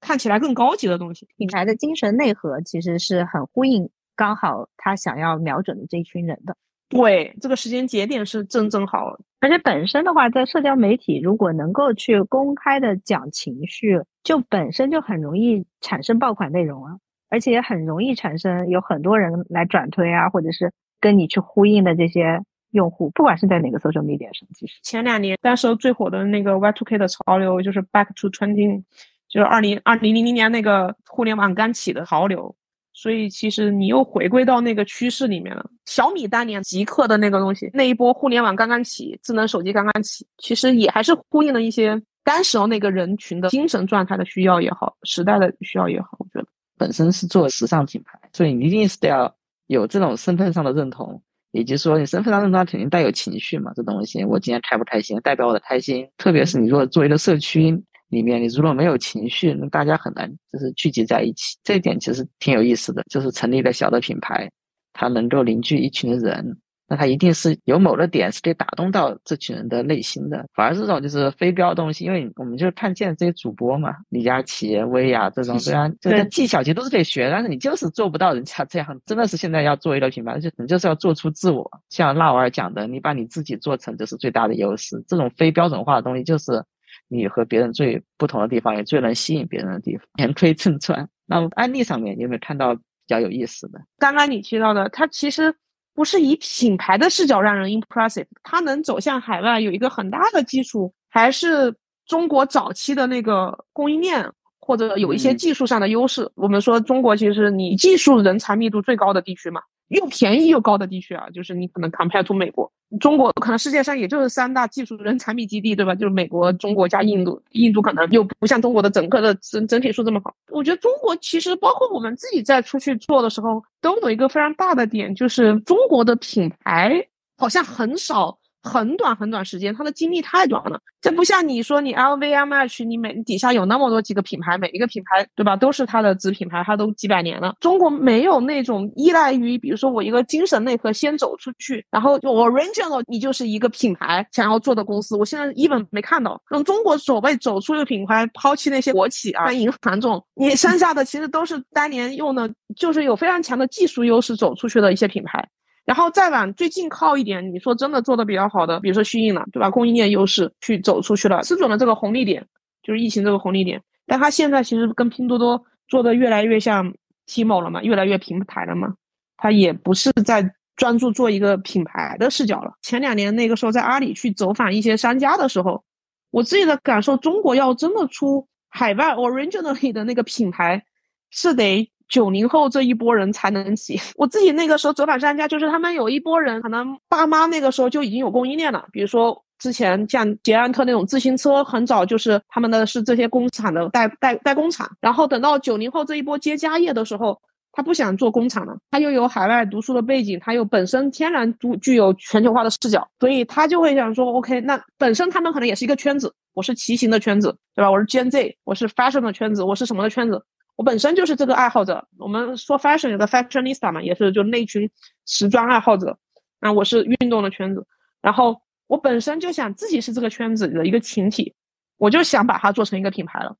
[0.00, 1.28] 看起来更高级的东西。
[1.36, 6.56] 品牌的精神内核其实是很呼应刚好他想要瞄准的这一群人的。
[6.88, 9.18] 对，这个时间节点是正正好。
[9.40, 16.92] 而且本身的话，在社交媒体如果能够去公开的讲情绪，就本身就很容易产生爆款内容啊，
[17.28, 28.82] 而且也很容易产生有很多人来转推啊，或者是跟你去呼应的这些用户，不管是在哪个 social media 上，其实前两年那时候最火的那个 Y2K 的潮流就是 Back to Trending，
[29.28, 32.54] 就是二零二零零零年那个互联网刚起的潮流。
[32.98, 35.68] 所以其实你又回归到那个趋势里面了。
[35.84, 46.08] 小米当年极客的那个东西，那一波互联网刚刚起，智能手机刚刚起，其实也还是呼应了一些当时候那个人群的精神状态的需要也好，时代的需要也好。
[46.18, 46.46] 我觉得
[46.78, 49.30] 本身是做时尚品牌，所以你一定是得要
[49.66, 53.72] 有这种身份上的认同，以及说你身份上认同肯定带有情绪嘛。
[53.74, 56.08] 这东西我今天开不开心，代表我的开心。
[56.16, 57.82] 特别是你如果作为一个社区。
[58.10, 61.56] 里面你如果没有情绪，那大家很难就是聚集在一起。
[61.64, 64.48] 这一点其实挺有意思的，就是成立一个小的品牌，
[64.92, 66.56] 它能够凝聚一群人，
[66.88, 70.46] 那它一定是有某个点是可以打动到这群人的内心的。
[70.54, 79.00] 反而这种就是非标的东西，因为我们就是看见这些主播嘛，李佳琦、薇娅这种，虽然这个技巧其实都是可以学，但是你就是做不到人家这样。
[79.04, 81.70] 真的是现在要做一个品牌，就你就是要做出自我。
[81.90, 85.02] 像纳瓦尔讲的，你把你自己做成就是最大的优势。
[85.08, 86.62] 这种非标准化的东西就是。
[87.08, 91.08] 你和别人最不同的地方，也最能吸引别人的地方，言推正传。
[91.24, 93.78] 那么案例上面，你有没有看到比较有意思的？
[93.98, 95.54] 刚刚你提到的，它其实
[95.96, 101.74] 不是以品牌的视角让人 impressive，它能走向海外有一个很大的基础，还是
[102.06, 104.30] 中国早期的那个供应链
[104.60, 106.30] 或者有一些技术上的优势。
[106.34, 109.62] 我们说中国其实你技术人才密度最高的地区嘛。
[109.88, 115.94] 又便宜又高的地区啊，就是你可能 compare to 美国、中国，可能世界上也就是三大技术人产品基地，对吧？
[115.94, 117.40] 就是美国、中国加印度。
[117.52, 120.34] 印度可能又不像中国的整个的整整体数这么好。
[120.50, 127.06] 我觉得中国其实包括我们自己在出去做的时候，都有一个非常大的点，就是中国的品牌
[127.38, 128.36] 好像很少。
[128.66, 130.78] 很短很短时间，它的经历太短了。
[131.00, 137.54] 这不像你说你 LVMH，你每底下有那么多几个品牌，每一个品牌对吧，都是它的子品牌，它都几百年了。
[137.60, 145.16] 中国没有那种依赖于，比如说我一个精神内核先走出去，然后我 original 你就是一个品牌想要做的公司。
[145.16, 155.46] 我现在一本没看到让中国所谓走出一个品牌，抛弃那些国企啊、银行这种，你剩下的其实都是当年用的，就是有非常强的技术优势走出去的一些品牌。
[155.86, 159.70] 然后再往最近靠一点，你说真的做的比较好的，比如说虚印了，对吧？
[159.70, 162.44] 供应链优势去走出去了，吃准了这个红利点，
[162.82, 163.80] 就是疫情这个红利点。
[164.04, 166.92] 但他现在其实跟拼多多做的越来越像
[167.28, 168.94] Tmall 了嘛，越来越平台了嘛，
[169.36, 172.72] 他也不是在专注做一个品牌的视角了。
[172.82, 175.84] 前两年那个时候在阿里去走访一些商家的时候，
[176.32, 180.84] 我自己的感受，中国要真的出海外 originally 的那个品牌，
[181.30, 181.88] 是得。
[182.08, 184.00] 九零后这一波人才能起。
[184.16, 188.84] 我自己那个时候走访商家，就是他们有一波人，可能爸妈那个时候就已经有供应链了。
[188.92, 194.90] 比如说之前像捷安特那种自行车，很早就是他们的是这些工厂的代代代工厂。
[195.00, 197.38] 然后等到九零后这一波接家业的时候，
[197.72, 207.90] 他不想做工厂了，他又有海外读书的背景，他又本身天然具具有全球化的视角，所以他就会想说，OK，那本身他们可能也是一个圈子，我是骑行的圈子，对吧？
[207.90, 210.42] 我是 Gen Z，我是 fashion 的圈子，我是什么的圈子？
[210.76, 214.88] 我本身就是这个爱好者，我们说 fashion 有个 fashionista 嘛，也是就那群
[215.24, 216.18] 时装爱好者。
[216.60, 217.86] 那我是运动的圈子，
[218.20, 221.54] 然后我本身就想自己是这个圈子的一个群体，
[221.96, 223.56] 我就想把它做成一个品牌了。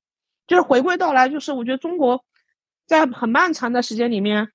[0.47, 2.23] 就是回归到来，就是我觉得中国
[2.85, 4.49] 在很漫长的时间里面，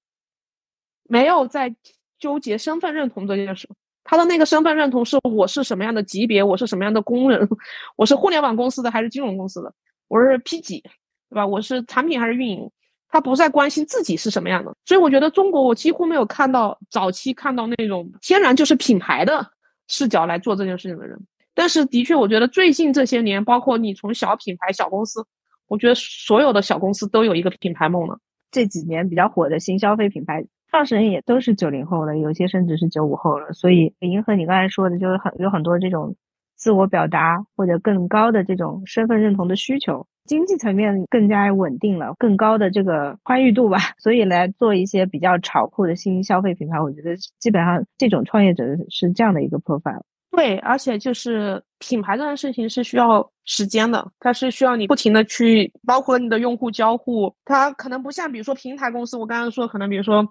[1.04, 1.74] 没有在
[2.18, 3.68] 纠结身份认同这件事。
[4.04, 7.48] 他的那个身份认同是我是什么样的级别，我是什么样的工人，
[7.96, 9.72] 我是互联网公司的还是金融公司的，
[10.08, 10.82] 我是 P 几。
[11.32, 11.46] 对吧？
[11.46, 12.70] 我是产品还是运营？
[13.08, 19.46] 他不再关心自己是什么样的，所以我觉得中国我几乎没有看到早期看到那种天然就是品牌的
[19.88, 21.18] 视角来做这件事情的人。
[21.54, 25.22] 但是的确，我觉得最近这些年，包括你从小品牌、小公司，
[25.68, 28.18] 我觉得所有的小公司都有一个品牌梦了。
[28.50, 33.52] 这几年比较火的新消费品牌创始人也都是九零后了，有些甚至是九五后了。
[33.52, 36.16] 所以迎合你刚才说的，就是很有很多这种
[36.62, 40.06] 自我表达或者更高的这种身份认同的需求。
[40.26, 50.02] 经济层面更加稳定了，更高的这个宽裕度吧， 所以来做一些比较潮酷的新消费品牌，我觉得基本上这种创业者是这样的一个 profile。
[50.30, 60.24] 对，而且就是品牌这件事情是需要时间的，它是需要你不停的去，包括你的用户交互，它可能不像比如说平台公司，我刚刚说可能比如说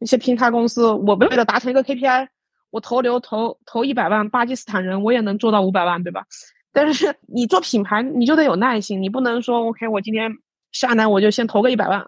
[0.00, 2.26] 一些平台公司，我为了达成一个 KPI，
[2.70, 6.24] 我投流投投一百万巴基斯坦人，我也能做到五百万，对吧？
[6.72, 10.30] 但是 你做品牌，你就得有耐心，你不能说 OK，我今天
[10.72, 12.00] 下单我就先投个一百万，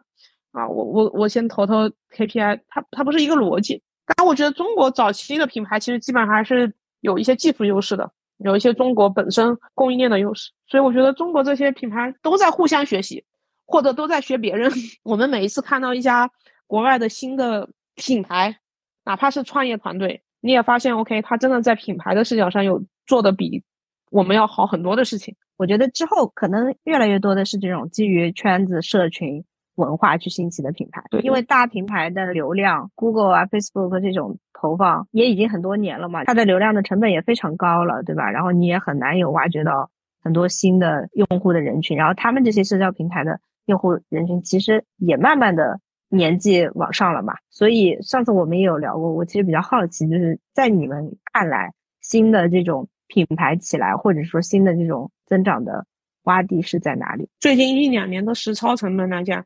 [0.53, 3.83] 啊，我我我先投投 KPI，它它不是一个逻辑。
[4.17, 13.25] 但我觉得中国早期的品牌其实基本上还是有一些技术优势的，有一些中国本身供应链的优势，所以我觉得中国这些品牌都在互相学习，
[13.67, 14.71] 或者都在学别人。
[15.05, 16.31] 我们每一次看到一家
[16.67, 18.59] 国外的新的品牌，
[19.05, 23.63] 哪怕是创业团队，你也发现，OK，他真的在品牌的视角上有做的比
[24.11, 25.35] 我们要好很多的事情。
[25.57, 38.31] 我觉得之后可能越来越多的是这种基于圈子、社群文化去兴起的品牌，因为大品牌的流量，Google 啊、Facebook 这种投放也已经很多年了嘛，它的流量的成本也非常高了，对吧？
[38.31, 39.91] 然后你也很难有挖掘到
[40.23, 55.11] 很多新的用户的人群，然后他们这些社交平台的用户人群其实也慢慢的年纪往上了嘛，所以上次我们也有聊过，我其实比较好奇，就是在你们看来，新的这种品牌起来，或者说新的这种。
[55.29, 55.85] 增长的
[56.25, 57.29] 洼地是在哪里？
[57.39, 59.45] 最近一两年的实操成本来讲，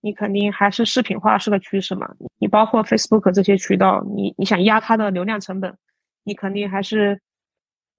[0.00, 2.08] 你肯定还是视频化是个趋势嘛。
[2.38, 5.76] 你包括 Facebook 这些渠道，你你想压它的流量成本，
[6.22, 7.20] 你肯定还是。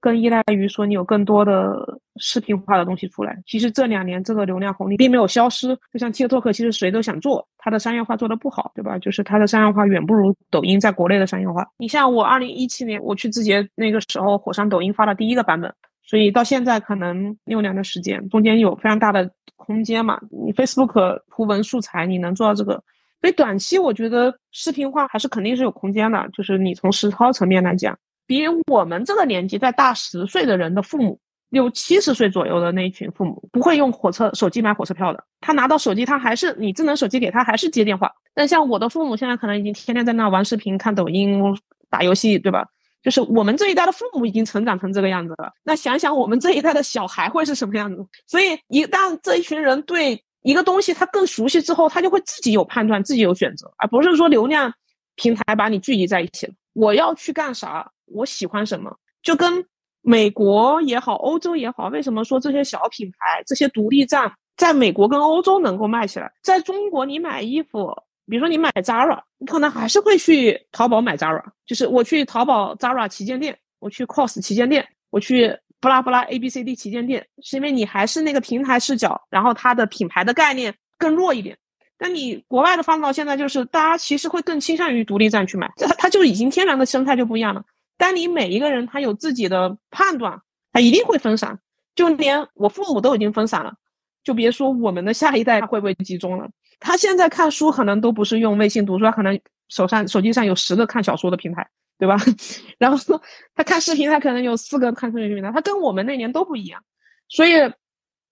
[0.06, 3.36] 更依赖于说你有更多的视频化的东西出来。
[3.48, 9.00] 其实这两年这个流量红利并没有消失，就像 TikTok，其实谁都想做，它的商业化做得不好，对吧？
[9.00, 11.66] 就是它的商业化远不如抖音在国内的商业化。
[11.80, 20.20] 你像我二零一七年我去字节那个时候，火山抖音发的第一个版本，所以到现在可能六年的时间，中间有非常大的空间嘛。
[20.30, 22.74] 你 Facebook 图文素材你能做到这个，
[23.22, 27.98] 所以短期我觉得视频化还是肯定是有空间的，就是你从实操层面来讲。
[28.28, 31.20] 比我们这个年纪再大十岁的人的父母，
[31.50, 35.24] 六七十岁左右的那一群父母，不会用火车手机买火车票的。
[35.42, 38.12] 他拿到手机，他还是你智能手机给他，还是接电话。
[38.34, 41.42] 但像我的父母现在可能已经天天在那玩视频、看抖音、
[41.90, 42.66] 打游戏，对吧？
[43.04, 45.52] 就是我们这一代的父母已经成长成这个样子了。
[45.64, 48.04] 那想想我们这一代的小孩会是什么样子？
[48.26, 54.74] 所以一旦这一群人对一个东西他更熟悉之后，他就会自己有判断，自己有选择，而不是说流量
[55.16, 56.54] 平台把你聚集在一起了。
[56.74, 57.92] 我要去干啥？
[58.06, 59.66] 我喜欢什么，就跟
[60.02, 66.32] 美国也好，欧洲也好，为什么说这些小品牌、这些独立站在美国跟欧洲能够卖起来？
[66.44, 67.92] 在中国，你买衣服，
[68.28, 81.58] 比如说你买 Zara，你可能还是会去淘宝买 Zara，就是我去淘宝 Zara 旗舰店，我去 COS 旗舰店，我去布拉布拉 A B C D 旗舰店，是因为你还是那个平台视角，然后它的品牌的概念更弱一点。
[81.98, 87.64] 但你国外的放到现在，就是大家其实会更倾向于独立站去买，它它就已经天然的生态就不一样了。
[87.98, 90.42] 当你每一个人他有自己的判断，
[90.72, 91.60] 他一定会分散。
[91.96, 93.74] 就连我父母都已经分散了，
[94.22, 96.50] 就别说我们的下一代他会不会集中了。
[96.82, 99.40] 他现在看书可能都不是用微信读书，他可能
[99.70, 101.66] 手上手机上有十个看小说的平台，
[101.98, 102.18] 对吧？
[102.78, 103.22] 然后
[103.56, 106.84] 他看视频，他可能有四个看视频平台，他跟我们那年都不一样。
[107.30, 107.54] 所以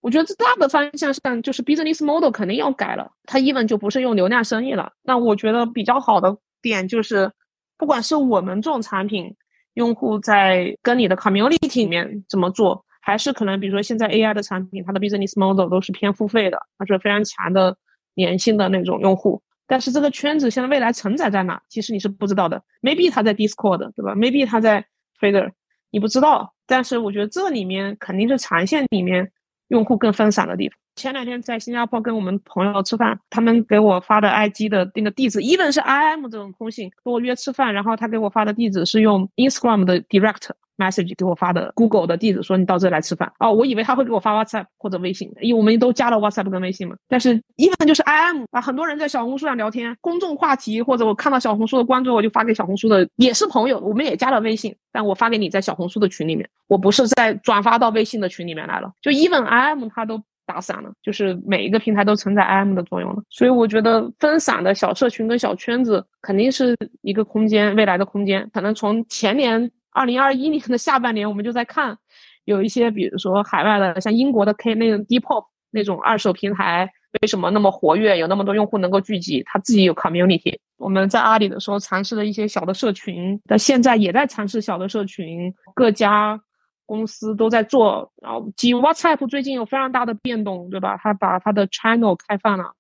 [0.02, 4.92] 我觉得这大的方向上就是 business model 肯定要改了，他一本就不是用流量生意了。
[5.04, 7.32] 那我觉得比较好的点就是，
[7.78, 9.34] 不管是我们这种产品。
[9.74, 17.76] 用户在跟你的 community 里面怎么做，还是可能比如说现在 AI 的产品，它的 business model 都是偏付费的，它是非常强的
[18.16, 19.42] 粘性的那种用户。
[19.66, 22.62] 但是这个圈子现在未来承载在哪，其实你是不知道的。
[22.82, 24.86] Maybe 它在 Discord，对吧？Maybe 它在
[25.20, 25.52] Twitter，
[25.90, 26.54] 你不知道。
[26.68, 29.32] 但是我觉得这里面肯定是长线里面
[29.70, 30.78] 用户更分散的地方。
[30.96, 43.32] 前两天在新加坡跟我们朋友吃饭，他们给我发的 IG 的那个地址，even 是 IM 这种通信，跟我约吃饭，然后他给我发的地址是用 Instagram 的 Direct Message 给我发的 Google 的地址，说你到这来吃饭。
[43.40, 46.96] 哦，我以为他会给我发 WhatsApp 或者微信，因为我们都加了 WhatsApp 跟微信嘛。
[47.08, 58.92] 但是 even 就是 IM 啊，很多人在小红书上聊天，公众话题或者我看到小红书的关注，我就发给小红书的，也是朋友，我们也加了微信，但我发给你在小红书的群里面，我不是在转发到微信的群里面来了。
[59.02, 60.22] 就 even IM 他都。
[60.46, 68.50] 打散了，就是每一个平台都承载 IM 的作用了，所以我觉得分散的小社群跟小圈子肯定是一个空间，未来的空间。
[68.54, 71.98] 可能从前年二零二一年的下半年，我们就在看，
[72.46, 76.90] 有一些比如说海外的，像英国的 K 那种 Depop 那种二手平台，
[77.22, 80.58] 为什么那么活跃，有那么多用户能够聚集，它自己有 community。
[80.78, 86.42] 我们在阿里的时候尝试了一些小的社群，但现在也在尝试小的社群，各家。
[86.86, 90.98] 公司都在做，然后基于 WhatsApp 最近有非常大的变动，对吧？
[91.02, 92.74] 他把他的 channel 开放了，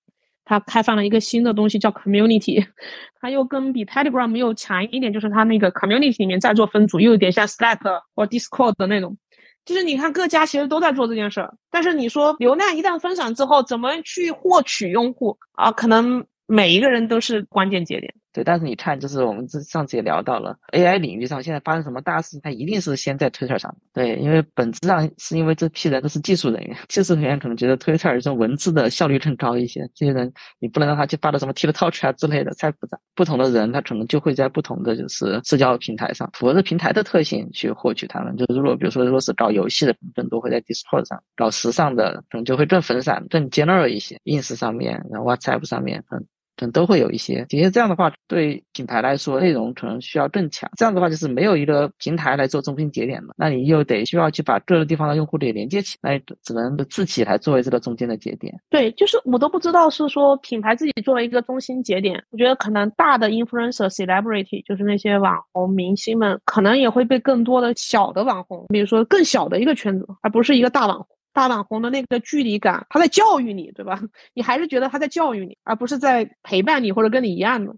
[0.45, 2.65] 他开放了一个新的东西叫 community，
[3.21, 7.79] 他又跟比 Telegram 又强一点，就是他那个 community 里面在做分组，又有点像 Slack
[8.15, 9.17] 或 Discord 的那种。
[9.65, 15.71] 就是你看各家其实都在做这件事儿，但是你说流量一旦分散之后，怎么去获取用户啊？
[15.71, 18.13] 可能每一个人都是关键节点。
[18.33, 23.73] 对，但是你看，就是我们这上次也聊到了 AI 领域上现在发生什么大事，它一定是先在 Twitter 上。
[23.93, 29.87] 对，因为本质上是因为这批人都是技术人员，技术人员可能觉得 Twitter 这种文字的效率更高一些。
[29.93, 32.99] 这些人你不能让他去发到什么 TikTok 啊之类的，太复杂。
[33.13, 38.35] 不同的人他可能就会在不同的就是社交平台上，符合这平台的特性去获取他们。
[38.35, 46.25] 就是如果比如说如果是搞游戏的，更多会在 Discord 上；搞时尚的，可能就会更分散、更 general 一些，Ins 上面、然后 WhatsApp 上面，嗯。
[46.55, 50.69] 可能都会有一些，其实这样的话，对品牌来说，内容可能需要更强。
[50.77, 58.53] 这样的话，就是没有一个平台来做中心节点了，那你又得需要去把各个地方的用户给连接起来，只能自己来作为这个中间的节点。
[58.69, 71.07] 对，就是我都不知道是说品牌自己作为一个中心节点，我觉得可能大的 influencer celebrity 就是那些网红明星们，可能也会被更多的小的网红，比如说更小的一个圈子，而不是一个大网红。
[71.33, 73.99] 大网红的那个距离感，他在教育你，对吧？
[74.33, 77.73] 你还是觉得他在教育你，而不是在陪伴你或者跟你一样的。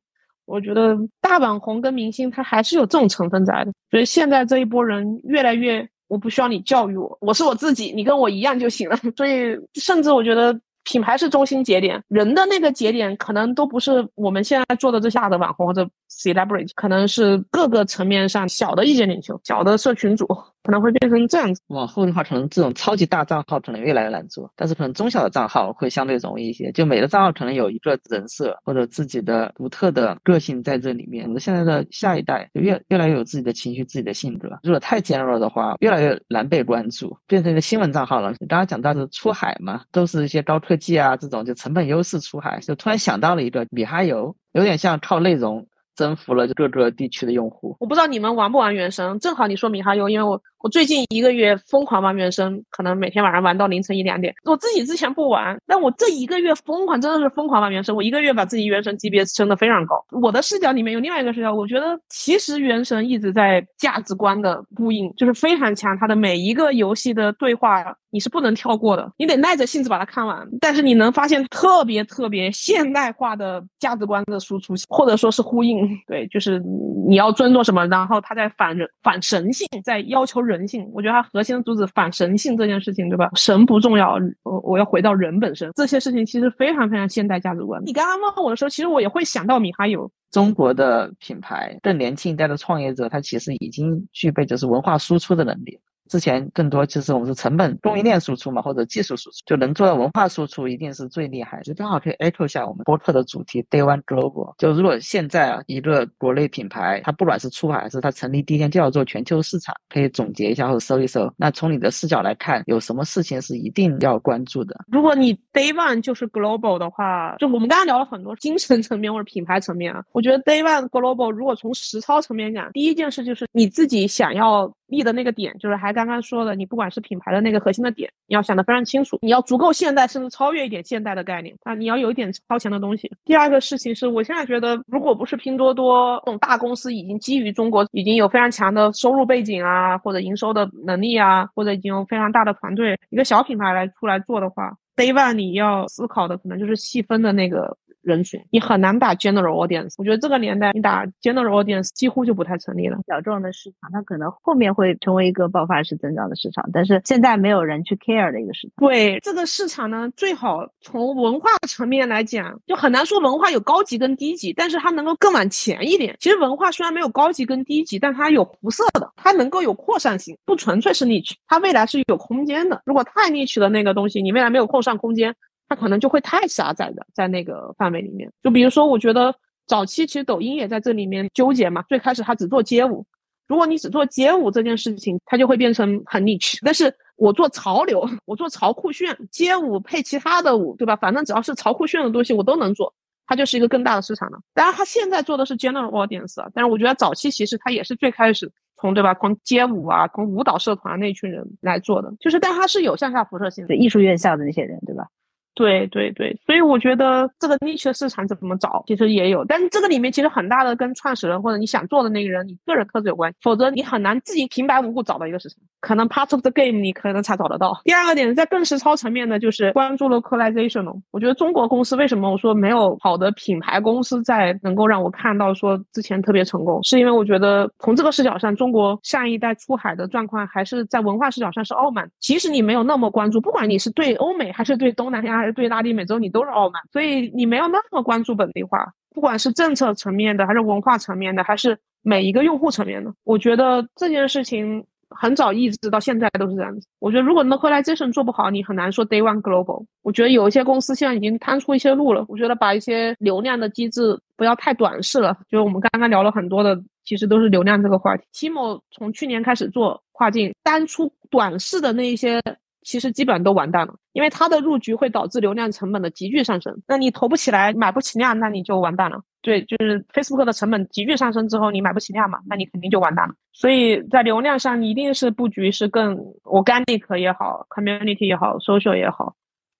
[0.45, 3.73] 我觉得大网红跟明星他还是有这种成分在的。
[3.89, 8.95] 所以现在这一波人越来越，我不需要你教育我，我是我自己，你跟我一样就行了。
[9.17, 20.27] 所以甚至我觉得品牌是中心节点，人的那个节点可能都不是我们现在做的这下的网红或者 celebrity，可能是各个层面上小的意见领袖、小的社群组。
[20.63, 26.71] 可能会变成这样子，往后的话，可能这种超级大账号可能越来越难做，但是可能中小的账号会相对容易一些。
[26.71, 31.27] 就每个账号可能有一个人设或者自己的独特的个性在这里面。
[31.27, 34.49] 我们现在的下一代就越越来越有自己的情绪、自己的性格。
[34.63, 38.31] 如果太尖锐的话，越来越难被关注，变成一个新闻账号了。
[38.39, 45.63] 你刚刚讲到的出海嘛，都是一些高科技啊，这种就成本优势出海，就突然想到了一个米哈游，有点像靠内容
[45.95, 47.75] 征服了各个地区的用户。
[47.79, 50.41] 我不知道你们玩不玩原神，正好你说米哈游，因为我。
[50.65, 54.33] 我最近一个月疯狂玩原生，可能每天晚上玩到凌晨一两点。
[54.45, 57.95] 我自己之前不玩，但我这一个月疯狂，真的是疯狂玩原生。
[57.95, 60.03] 我一个月把自己原神级别升的非常高。
[60.23, 65.95] 我的视角里面有另外一个视角，我觉得其实原神一直在价值观的呼应，就是非常强。
[65.99, 70.47] 它的每一个游戏的对话你是不能跳过的，你得耐着性子把它看完。
[70.59, 75.87] 但是你能发现特别特别现代化的价值观的输出，或者说是呼应。
[76.07, 76.59] 对，就是
[77.07, 80.54] 你要尊重什么，然后他在反人反神性，在要求人。
[80.57, 83.29] 神性，我觉得它核心的主旨反神性这件事情，对吧？
[83.35, 85.69] 神不重要，我我要回到人本身。
[85.75, 87.81] 这些事情其实非常非常现代价值观。
[87.85, 90.09] 你刚刚问我的时候，其实我也会想到米哈游。
[90.31, 95.79] 中国的品牌，更年轻一代的创业者，他其实已经具备就是文化输出的能力。
[96.09, 101.61] 之前更多其实我们是成本供应链输出嘛，或者技术输出，就能做到文化输出，一定是最厉害。
[101.61, 104.53] 就正好可以 echo 下我们播客的主题 Day One Global。
[104.57, 111.31] 就如果现在啊一个国内品牌，它不管是出海还是它成立第一天就要做全球市场，可以总结一下或者搜一搜。
[111.37, 114.75] 那从你的视角来看，有什么事情是一定要关注的？
[114.91, 124.71] 如果你 Day One 就是 Global 的话，就我们刚刚聊了很多精神层面或者品牌层面啊，我觉得 Day One Global 如果从实操层面讲，第一件事就是你自己想要。
[124.95, 133.11] 立的那个点，就是还刚刚说的，你不管是品牌的那个核心的点，你要想得非常清楚，你要足够现代，甚至超越一点现代的概念啊，你要有一点超前的东西。
[133.25, 147.77] 第二个事情是我现在觉得，如果不是拼多多这种大公司已经基于中国已经有非常强的收入背景啊，或者营收的能力啊，或者已经有非常大的团队，一个小品牌来出来做的话，Day One 你要思考的可能就是细分的那个。
[148.05, 149.95] 人群，你很难打 general audience。
[149.97, 152.99] 我觉得这个年代你打 general audience 几乎就不太成立了。
[153.07, 158.87] 小众的市场，它可能后面会成为一个爆发式增长的市场，但是现在没有人去 care 的一个市场。
[158.87, 166.15] 对这个市场呢，最好从文化层面来讲，就很难说文化有高级跟低级，但是它能够更往前一点。
[166.19, 172.79] 其实文化虽然没有高级跟低级，但它有辐射的，它能够有扩散性，不纯粹是 niche，它未来是有空间的。
[172.85, 175.35] 如果太 niche 的那个东西，你未来没有扩散空间。
[175.67, 178.31] 它可能就会太狭窄的，在那个范围里面。
[178.43, 179.33] 就比如说，我觉得
[179.67, 181.81] 早期其实抖音也在这里面纠结嘛。
[181.89, 183.05] 最开始它只做街舞，
[183.47, 186.57] 如果你只做街舞这件事情，它就会变成很 niche。
[186.63, 190.95] 但是我做潮流， 我做潮酷炫，街舞配其他的舞，对吧？
[190.95, 192.93] 反正只要是潮酷炫的东西，我都能做，
[193.25, 194.39] 它就是一个更大的市场了。
[194.53, 205.07] 当然，它现在做的是 general audience，但是我觉得早期其实它也是最开始从对吧，从街舞啊，从舞蹈社团那群人来做的，就是但它是有向下辐射性的，艺术院校的那些人，对吧？
[205.55, 215.57] 对对对，所以我觉得这个 niche 市场怎么找，其实也有，但是这个里面其实很大的跟创始人或者你想做的那个人，你个人特质有关，否则你很难自己平白无故找到一个市场。
[215.79, 217.79] 可能 part of the game 你可能才找得到。
[217.83, 220.85] 第二个点，在更实操层面的，就是关注 localization。
[221.11, 232.09] 我觉得中国公司为什么我说没有好的品牌公司在能够让我看到说之前特别成功，是因为我觉得从这个视角上，中国上一代出海的状况还是在文化视角上是傲慢。
[232.19, 235.44] 其实你没有那么关注，不管你是对欧美还是对东南亚。
[235.53, 238.85] 对拉丁美洲，你都是傲慢，所以你没有那么关注本地化。
[239.13, 244.85] 不管是政策层面的，还是文化层面的，还是每一个用户层面的，我觉得这件事情。
[245.11, 246.85] 很早一直到现在都是这样子。
[246.99, 249.85] 我觉得如果 localization 做不好，你很难说 day one global。
[250.01, 252.25] 我觉得有一些公司现在已经摊出一些路了。
[252.27, 255.37] 我觉得把一些流量的机制不要太短视了。
[255.47, 258.23] 就是我们刚刚聊了很多的，其实都是流量这个话题。
[258.33, 262.41] Timo 从去年开始做跨境，单出短视的那一些。
[262.85, 266.73] 其实基本上都完蛋了，因为它的入局会导致流量成本的急剧上升。
[266.87, 269.19] 那你投不起来，买不起量，那你就完蛋了。
[269.41, 273.33] 对，就是 Facebook 的成本急剧上升之后，你买不起量嘛，那你肯定就完蛋了。
[273.51, 279.35] 所以在流量上，你一定是布局是更 organic 也好，community 也好，social 也好，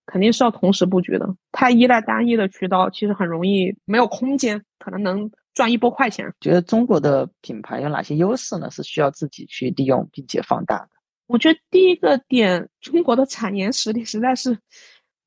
[0.08, 1.28] 肯定是要同时布局的。
[1.51, 6.32] 太依赖单一的渠道，其实很容易没有空间，可能能赚一波快钱。
[6.41, 8.70] 觉得中国的品牌有哪些优势呢？
[8.72, 10.89] 是需要自己去利用并且放大的。
[11.28, 14.57] 我觉得第一个点，中国的产研实力实在是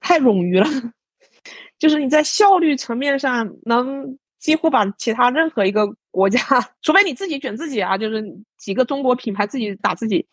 [0.01, 0.67] 太冗余了，
[1.79, 6.41] 就是你在效率层面上能几乎把其他任何一个国家，
[6.83, 8.25] 除非你自己卷自己啊，就是
[8.57, 10.27] 几个中国品牌自己打自己，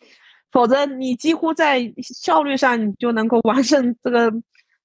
[0.52, 4.32] 否则你几乎在效率上你就能够完胜这个。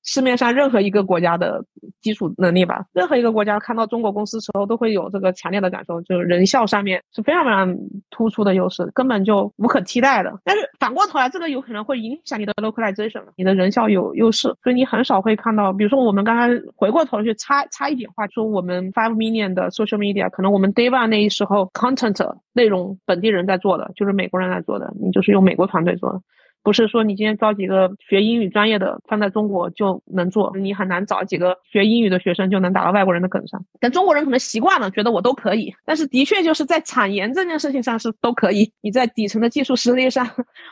[0.04, 1.64] 市面上任何一个国家的
[2.02, 7.78] 基础能力吧，任何一个国家看到中国公司时候都会有这个强烈的感受，就是人效上面是非常非常
[8.10, 10.34] 突出的优势，根本就无可替代的。
[10.44, 26.20] 但是反过头来，这个有可能会影响你的 localization，你的人效有优势，所以你很少会看到，比如说我们刚刚回过头去插插一点话，说我们 five million 的 social media，可能我们 day one 那时候 content 内容本地人在做的，就是美国人在做的，你就是用美国团队做的。
[26.64, 33.64] 不是说你今天招几个学英语专业的放在中国就能做，你很难找几个学英语的学生就能打到外国人的梗上。
[33.80, 35.74] 但中国人可能习惯了，觉得我都可以。
[35.86, 40.28] 但是的确就是在产研这件事情上是都可以，你在底层的技术实力上，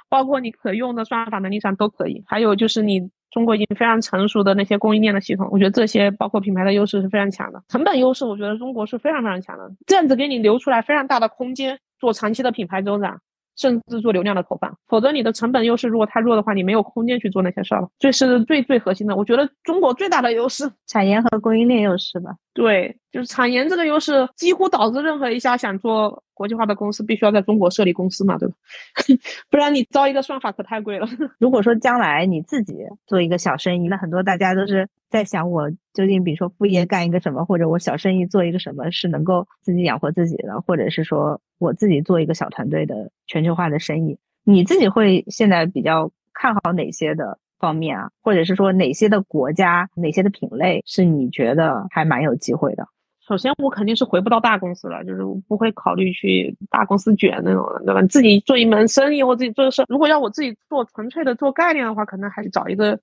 [0.09, 2.23] 包括你可用的算法能力上都可以。
[2.27, 7.61] 还有就是你中国已经非常成熟的那些供应链的系统，我觉得这些包括品牌的优势是非常强的。
[7.67, 13.19] 成本优势，我觉得中国是非常非常强的，这样子给你留出来非常大的空间做长期的品牌增长。
[13.59, 17.89] 甚至做流量的投放，否则你的成本优势如果太弱的话，你没有空间去做那些事儿了。
[17.99, 22.31] 这是最最核心的，我觉得中国最大的优势，产研和供应链优势吧。
[22.53, 28.55] 对，就是产研这个优势，几乎导致任何一家想做国际化的公司，必须要在中国设立公司嘛，对吧？
[29.51, 31.05] 不然你招一个算法可太贵了。
[31.37, 47.37] 如果说将来你自己做一个小生意，那很多大家都是在想，我究竟比如说副业干一个什么，或者我小生意做一个什么是能够自己养活自己的，或者是说我自己做一个小团队的全球化的生意，你自己会现在比较看好哪些的？
[47.59, 52.87] 方面啊，或者是说哪些的国家、哪些的品类是你觉得还蛮有机会的？
[53.27, 58.01] 首先，我肯定是回不到大公司了，就是不会考虑去大公司卷那种的，对吧？
[58.03, 62.97] 自己做一门生意或自己做的事，如果要我自己做纯粹的做概念的话，可能还是找一个。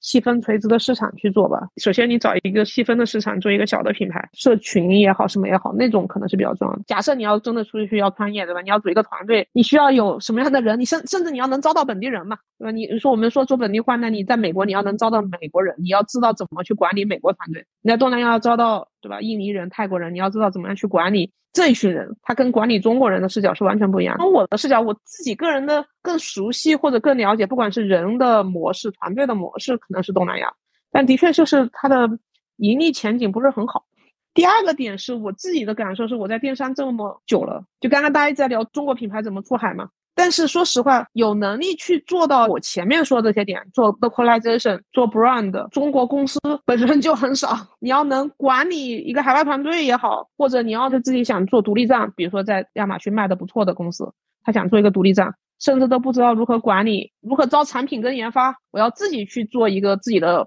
[0.00, 1.58] 细分垂直的市场去做吧。
[1.76, 6.82] 首先，你找一个细分的市场，做一个小的品牌，社群也好，什么也好，那种可能是比较重要的。
[6.86, 8.60] 假设你要真的出去要创业，对吧？
[8.60, 10.78] 你要组一个团队，你需要有什么样的人？
[10.78, 12.70] 你甚甚至你要能招到本地人嘛，对吧？
[12.70, 17.64] 你说我们说做本地化，那你在美国你要能招到美国人，你要知道怎么去管理美国团队。
[17.82, 18.89] 你在东南亚要招到。
[19.00, 19.20] 对吧？
[19.20, 24.16] 印尼人、泰国人，你要知道怎么样去管理这一群人，他跟管理中国人的视角是完全不一样。
[24.18, 30.52] 从我的视角，我自己个人的更熟悉或者更了解，不管是人的模式、团队的模式，可能是东南亚，
[30.92, 32.08] 但的确就是它的
[32.56, 33.84] 盈利前景不是很好。
[34.32, 39.88] 第二个点是我自己的感受是，我在电商这么久了，就刚刚大家一直在聊中国品牌怎么出海嘛。
[40.22, 47.56] 但是说实话，有能力去做到我前面说的这些点，做 localization，做 brand，中国公司 本身就很少。
[47.78, 54.12] 你要能管理一个海外团队也好，或者你要是自己想做独立站，比如说在亚马逊卖的不错的公司，
[54.44, 60.46] 他想做一个独立站，甚至都不知道如何管理，如何招产品跟研发，我要自己去做一个自己的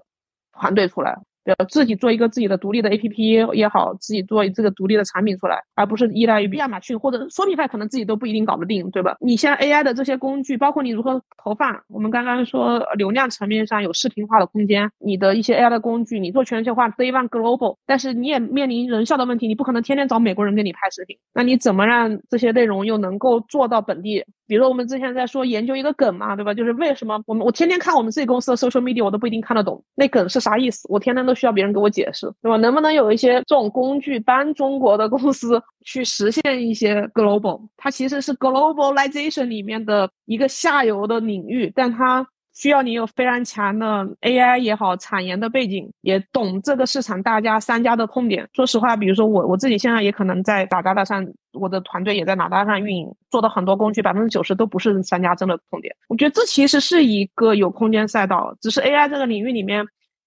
[0.52, 1.18] 团队出来。
[1.44, 9.16] 要自己做一个自己的独立的 APP 也好，自己做这个独立的产品出来，而不是依赖于亚马逊或者 Shopify，可能自己都不一定搞得定，对吧？
[9.20, 24.24] 你像 AI 的这些工具，包括你如何投放，我们刚刚说流量层面上有视频化的空间，你的一些 AI 的工具，你做全球化 Day One Global，但是你也面临人效的问题，你不可能天天找美国人给你拍视频，那你怎么让这些内容又能够做到本地？
[24.46, 26.52] 比如说我们之前在说研究一个梗嘛，对吧？
[26.52, 32.56] 就是为什么我们我天天看我们自己公司的 social media，我都不一定看得懂那梗是啥意思，我天天都需要别人给我解释，对吧？
[32.58, 37.60] 能不能有一些这种工具帮中国的公司 去实现一些 global？
[37.76, 42.26] 它其实是 globalization 里面的一个下游的领域，但它。
[42.56, 48.48] 需要你有非常强的 AI 也好，产研的背景，也懂这个市场大家三家的痛点。
[48.52, 55.92] 说实话，比如说我我自己现在也可能在打达达上，我的团队也在打达上运营，做的很多工具，百分之九十都不是三家真的痛点。
[56.08, 59.84] 我觉得这其实是一个有空间赛道，只是 AI 这个领域里面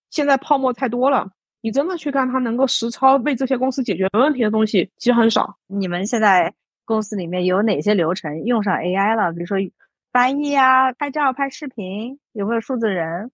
[0.10, 1.28] 现在泡沫太多了。
[1.62, 5.58] 你真的去看它能够实操为这些公司解决问题的东西，其实很少。
[5.66, 6.53] 你们现在
[6.86, 9.34] 公司里面有哪些流程用上 AI 了？
[9.34, 9.58] 比如说
[10.14, 13.32] 翻译啊、拍照、拍视频，有没有数字人？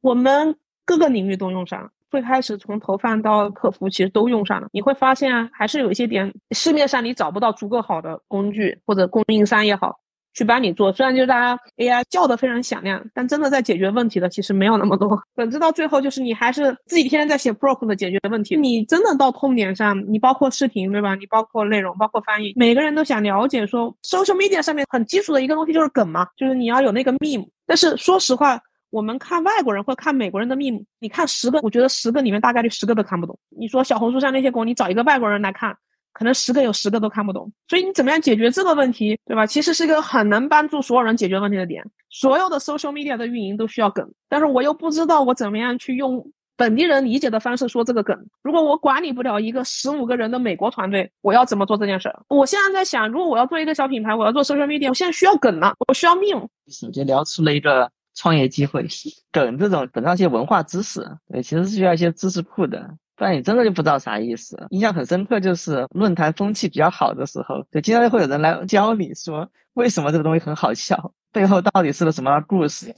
[0.00, 0.54] 我们
[0.84, 1.90] 各个领域都用上。
[2.10, 4.68] 最开始从投放到客服，其实都用上了。
[4.70, 9.98] 你会发现啊，还是有一些点市面上你找不到足够好的工具或者供应商也好。
[10.34, 15.20] 去帮你做，虽然就是大家 AI 叫的非常响亮，但真的在解决问题的其实没有那么多。
[15.34, 18.56] 本质到最后就是你还是自己天天在写 prompt 的解决问题。
[18.56, 21.14] 你真的到痛点上，你包括视频对吧？
[21.14, 27.46] 你包括内容，包括翻译，每个人都想了解说，social media 上面很基础的一个东西就是梗嘛，就是你要有那个 meme。
[27.66, 28.58] 但是说实话，
[28.90, 33.38] 我们看外国人或看美国人的 meme，你看十个，我觉得十个里面大概率十个都看不懂。
[33.50, 35.76] 你说小红书上那些梗，你找一个外国人来看。
[36.12, 39.46] 可能十个有十个都看不懂，所以你怎么样解决这个问题，对吧？
[39.46, 41.84] 其实是一个很能帮助所有人解决问题的点。
[42.10, 48.26] 所有的 social media 的运营都需要梗，但是我又不知道我怎么样去用本地人理解的方式说这个梗。
[48.42, 52.22] 如果我管理不了一个十五个人的美国团队，我要怎么做这件事儿？
[52.28, 56.36] 我现在在想，如果我要做一个小品牌，我要做 social media，我现在需要梗了，我需要命。
[56.68, 58.86] 首先聊出了一个创业机会，
[59.32, 61.00] 梗这种本上一些文化知识，
[61.32, 62.94] 对，其实是需要一些知识库的。
[63.16, 64.56] 不然你真的就不知道啥意思。
[64.70, 72.92] 印象很深刻，就是论坛风气比较好的时候，就经常会有人来教你说为什么这个东西很好笑，背后到底是个什么故事，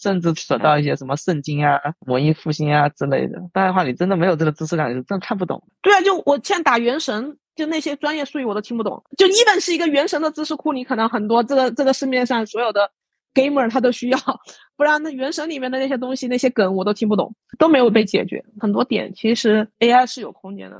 [0.00, 3.38] 甚至扯到一些什么圣经啊、文艺复兴啊之类的。
[3.52, 5.62] 不然的话，你真的没有这个知识量，你是真看不懂。
[5.82, 9.02] 对啊，就我现在打原神，就那些专业术语我都听不懂。
[9.16, 12.90] 就一本是一个原神的知识库，你可能很多这个这个市面上所有的。
[13.38, 14.18] Gamer 他都需要，
[14.76, 18.44] 不然那原神里面的那些东西那些梗我都听不懂，都没有被解决。
[18.60, 20.76] 很多点其实 AI 是有空间的。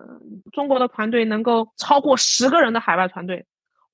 [0.53, 3.45] 中国的团队能够超过十个人的海外团队，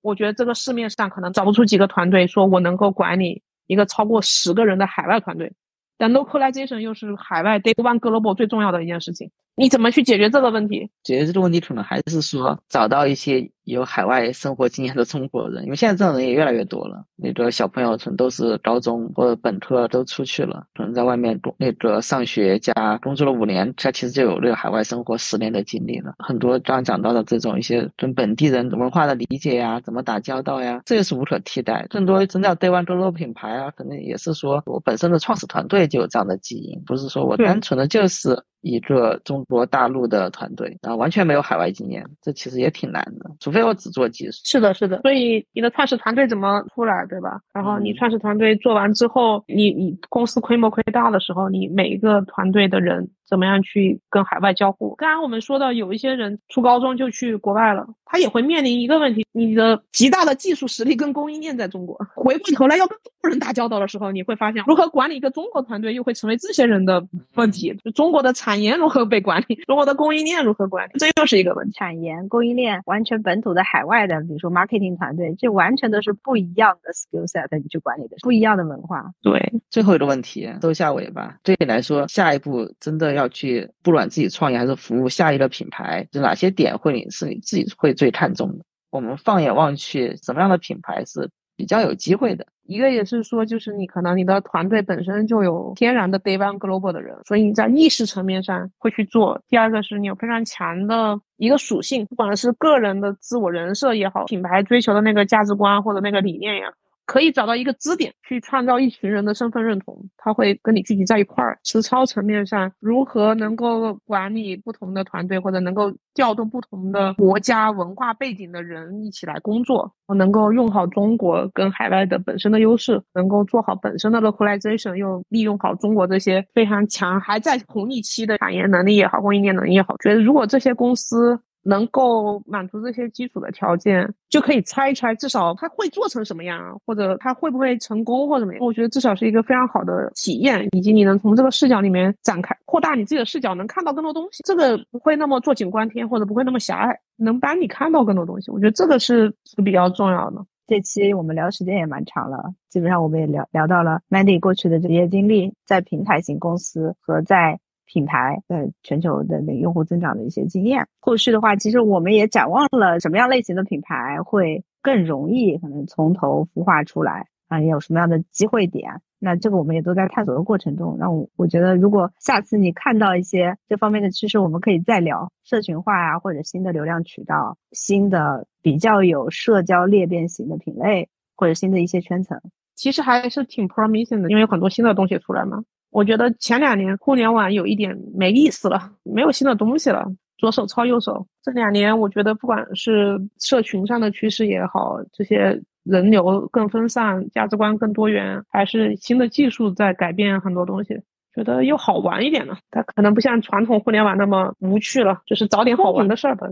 [0.02, 5.52] 我觉得这个市面上可能找不出几个团队说我能够管理一个超过十个人的海外团队。
[5.96, 10.90] 但 localization 又是海外 day one global 最重要的一件事情，你怎么去解决这个问题？
[11.02, 13.50] 解决这个问题可能还是说找到一些。
[13.64, 17.02] 有海外生活经验的中国人，因为现在这种人也越来越多了。
[17.16, 26.12] 那个小朋友可能都是高中或者本科都出去了，可能在外面工那个上学加工作了五年，他其实就有那个海外生活十年的经历了。
[26.18, 31.86] 很多刚刚讲到的这种一些跟本地人文化的理解呀，怎么打交道呀，这也是无可替代。
[31.88, 38.38] 更多真叫 Day One Global 品牌啊，可能也是说我本身的创始团队就有这样的基因，不是说我单纯的就是。
[38.64, 43.30] 一个中国大陆的团队，然后完全没有海外经验，这其实也挺难的。
[43.38, 44.40] 除非我只做技术。
[44.44, 45.02] 是的，是的。
[45.02, 47.40] 所以你的创始团队怎么出来，对吧？
[47.52, 53.08] 然后你创始团队做完之后，你你公司规模亏大的时候，你每一个团队的人。
[53.28, 54.94] 怎么样去跟海外交互？
[54.96, 67.74] 刚刚我们说到，有一些人初高中就去国外了，他也会面临一个问题：你的极大的技术实力跟供应链在中国，回过头来要跟中国人打交道的时候，你会发现如何管理一个中国团队，又会成为这些人的问题。
[67.82, 71.72] 就中国的产研如何被管理，中国的供应链如何管理，这又是一个问题。
[71.74, 79.10] 产研供应链完全本土的海外的，比如说 marketing 团队，这完全都是不一样的 skill set，你去管理的不一样的文化。
[79.22, 88.64] 对，最后一个问题，收下尾巴，对你来说，下一步真的要去，不管自己创业还是服务下一个品牌，就哪些点会你是你自己会最看重的？
[88.90, 92.46] 我们放眼望去，什么样的品牌是比较有机会的？
[92.66, 99.38] 一个也是说，就是你可能你的团队本身就有天然的 day one global 的人，所以你在意识层面上会去做。
[99.48, 106.72] 第二个是你有非常强的一个属性，不管是个人的自我人设也好，品牌追求的那个价值观或者那个理念也好。
[107.06, 111.58] 可以找到一个支点，去创造一群人的身份认同，他会跟你聚集在一块儿。
[111.64, 131.38] 实操层面上，如何能够管理不同的团队，或者能够调动不同的国家文化背景的人一起来工作，能够用好中国跟海外的本身的优势，能够做好本身的 localization，又利用好中国这些非常强还在红利期的产业能力也好，供应链能力也好，觉得如果这些公司。
[131.64, 138.62] 能够满足这些基础的条件，就可以猜一猜，至少他会做成什么样，或者他会不会成功，或者怎么样？
[138.62, 144.42] 我觉得至少是一个非常好的体验，以及你能从这个视角里面展开、扩大你自己的视角，能看到更多东西。
[144.44, 148.50] 这个不会那么坐井观天，或者不会那么狭隘，能帮你看到更多东西。
[148.50, 150.44] 我觉得这个是是比较重要的。
[150.66, 157.58] 这期我们聊时间也蛮长了，基本上我们也聊聊到了 Mandy 过去的职业经历，在平台型公司和在。
[157.86, 169.00] 品牌在全球的那用户增长的一些经验，后续的话，其实我们也展望了什么样类型的品牌会更容易可能从头孵化出来啊，也有什么样的机会点。
[169.18, 170.96] 那这个我们也都在探索的过程中。
[170.98, 182.38] 那我我觉得，如果下次你看到一些这方面的趋势，我们可以再聊社群化啊，或者新的流量渠道、新的比较有社交裂变型的品类，或者新的一些圈层，
[182.74, 185.64] 其实还是挺 promising 的，因为有很多新的东西出来嘛。
[185.94, 190.04] 我觉得前两年互联网有一点没意思了，没有新的东西了，
[190.38, 191.24] 左手抄右手。
[191.40, 201.00] 这两年我觉得不管是社群上的趋势也好，这些人流更分散，价值观更多元，还是新的技术在改变很多东西。
[201.32, 206.48] 觉得又好玩一点了，它可能不像传统互联网那么无趣了，就是找点好玩的事儿吧。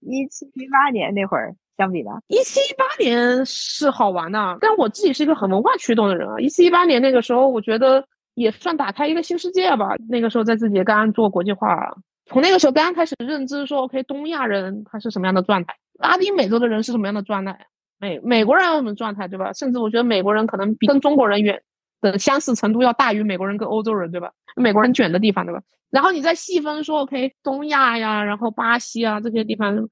[0.00, 6.38] 一七一八年那会儿相比吧，一七一八年是好玩的，但我自己是一个很文化驱动的人啊。
[6.38, 8.04] 一七一八年那个时候，我觉得
[8.42, 9.94] 也算打开一个新世界吧。
[10.08, 11.94] 那个时候在自己刚刚做国际化，
[12.26, 17.58] 从那个时候刚刚开始认知说，OK，东亚人他是什么样的状态，拉丁美洲的人是什么样的状态，
[17.98, 19.52] 美美国人什么状态，对吧？
[19.52, 21.62] 甚至我觉得美国人可能比跟中国人远。
[22.02, 24.28] 的相似程度要大于美国人跟欧洲人，对吧？
[24.56, 25.62] 美国人卷的地方，对吧？
[25.88, 29.88] 然后你再细分说，OK，东亚呀，然后巴西啊这些地方，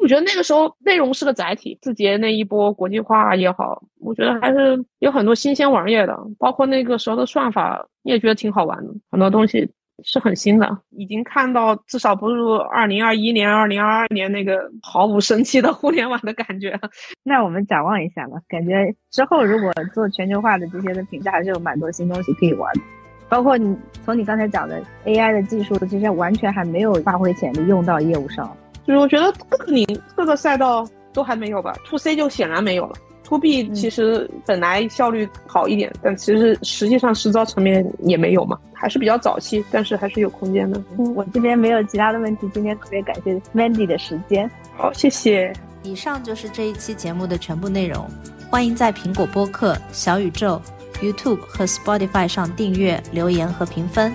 [0.00, 1.78] 我觉得那个时候内容是个载体。
[1.80, 9.70] 字节那一波国际化也好，我觉得还是有很多新鲜玩意儿的，包括那个时候的算法，你也觉得挺好玩的，很多东西。
[10.04, 16.76] 是很新的，已经看到至少不如二零二一年、二零二二年那个毫无生气的互联网的感觉。
[17.22, 22.80] 那我们展望一下吧，感觉之后如果做全球化的这些的评价，还是有蛮多新东西可以玩的。
[23.28, 28.50] 包括你从你刚才讲的 AI 的技术，其实完全还没有发挥潜力用到业务上。
[28.86, 32.94] 就是我觉得各个领各个赛道都还没有吧，To C 就显然没有了。
[33.24, 40.82] To B 其实本来效率好一点，但其实实际上实操层面也没有嘛，还是比较早期，但是还是有空间的。
[40.98, 44.50] 嗯，我这边没有其他的问题，今天特别感谢 Mandy 的时间。
[44.76, 45.52] 好，谢谢。
[45.82, 48.06] 以上就是这一期节目的全部内容，
[48.50, 50.60] 欢迎在苹果播客、小宇宙、
[51.00, 54.12] YouTube 和 Spotify 上订阅、留言和评分。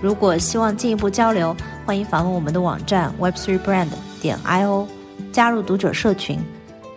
[0.00, 3.88] 如果希望进一步交流，欢迎访问我们的网站 Web3Brand
[4.20, 4.86] 点 io，
[5.32, 6.38] 加入读者社群。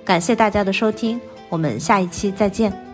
[0.03, 1.19] 感谢大家的收听。
[1.49, 2.88] 我们下一期再见。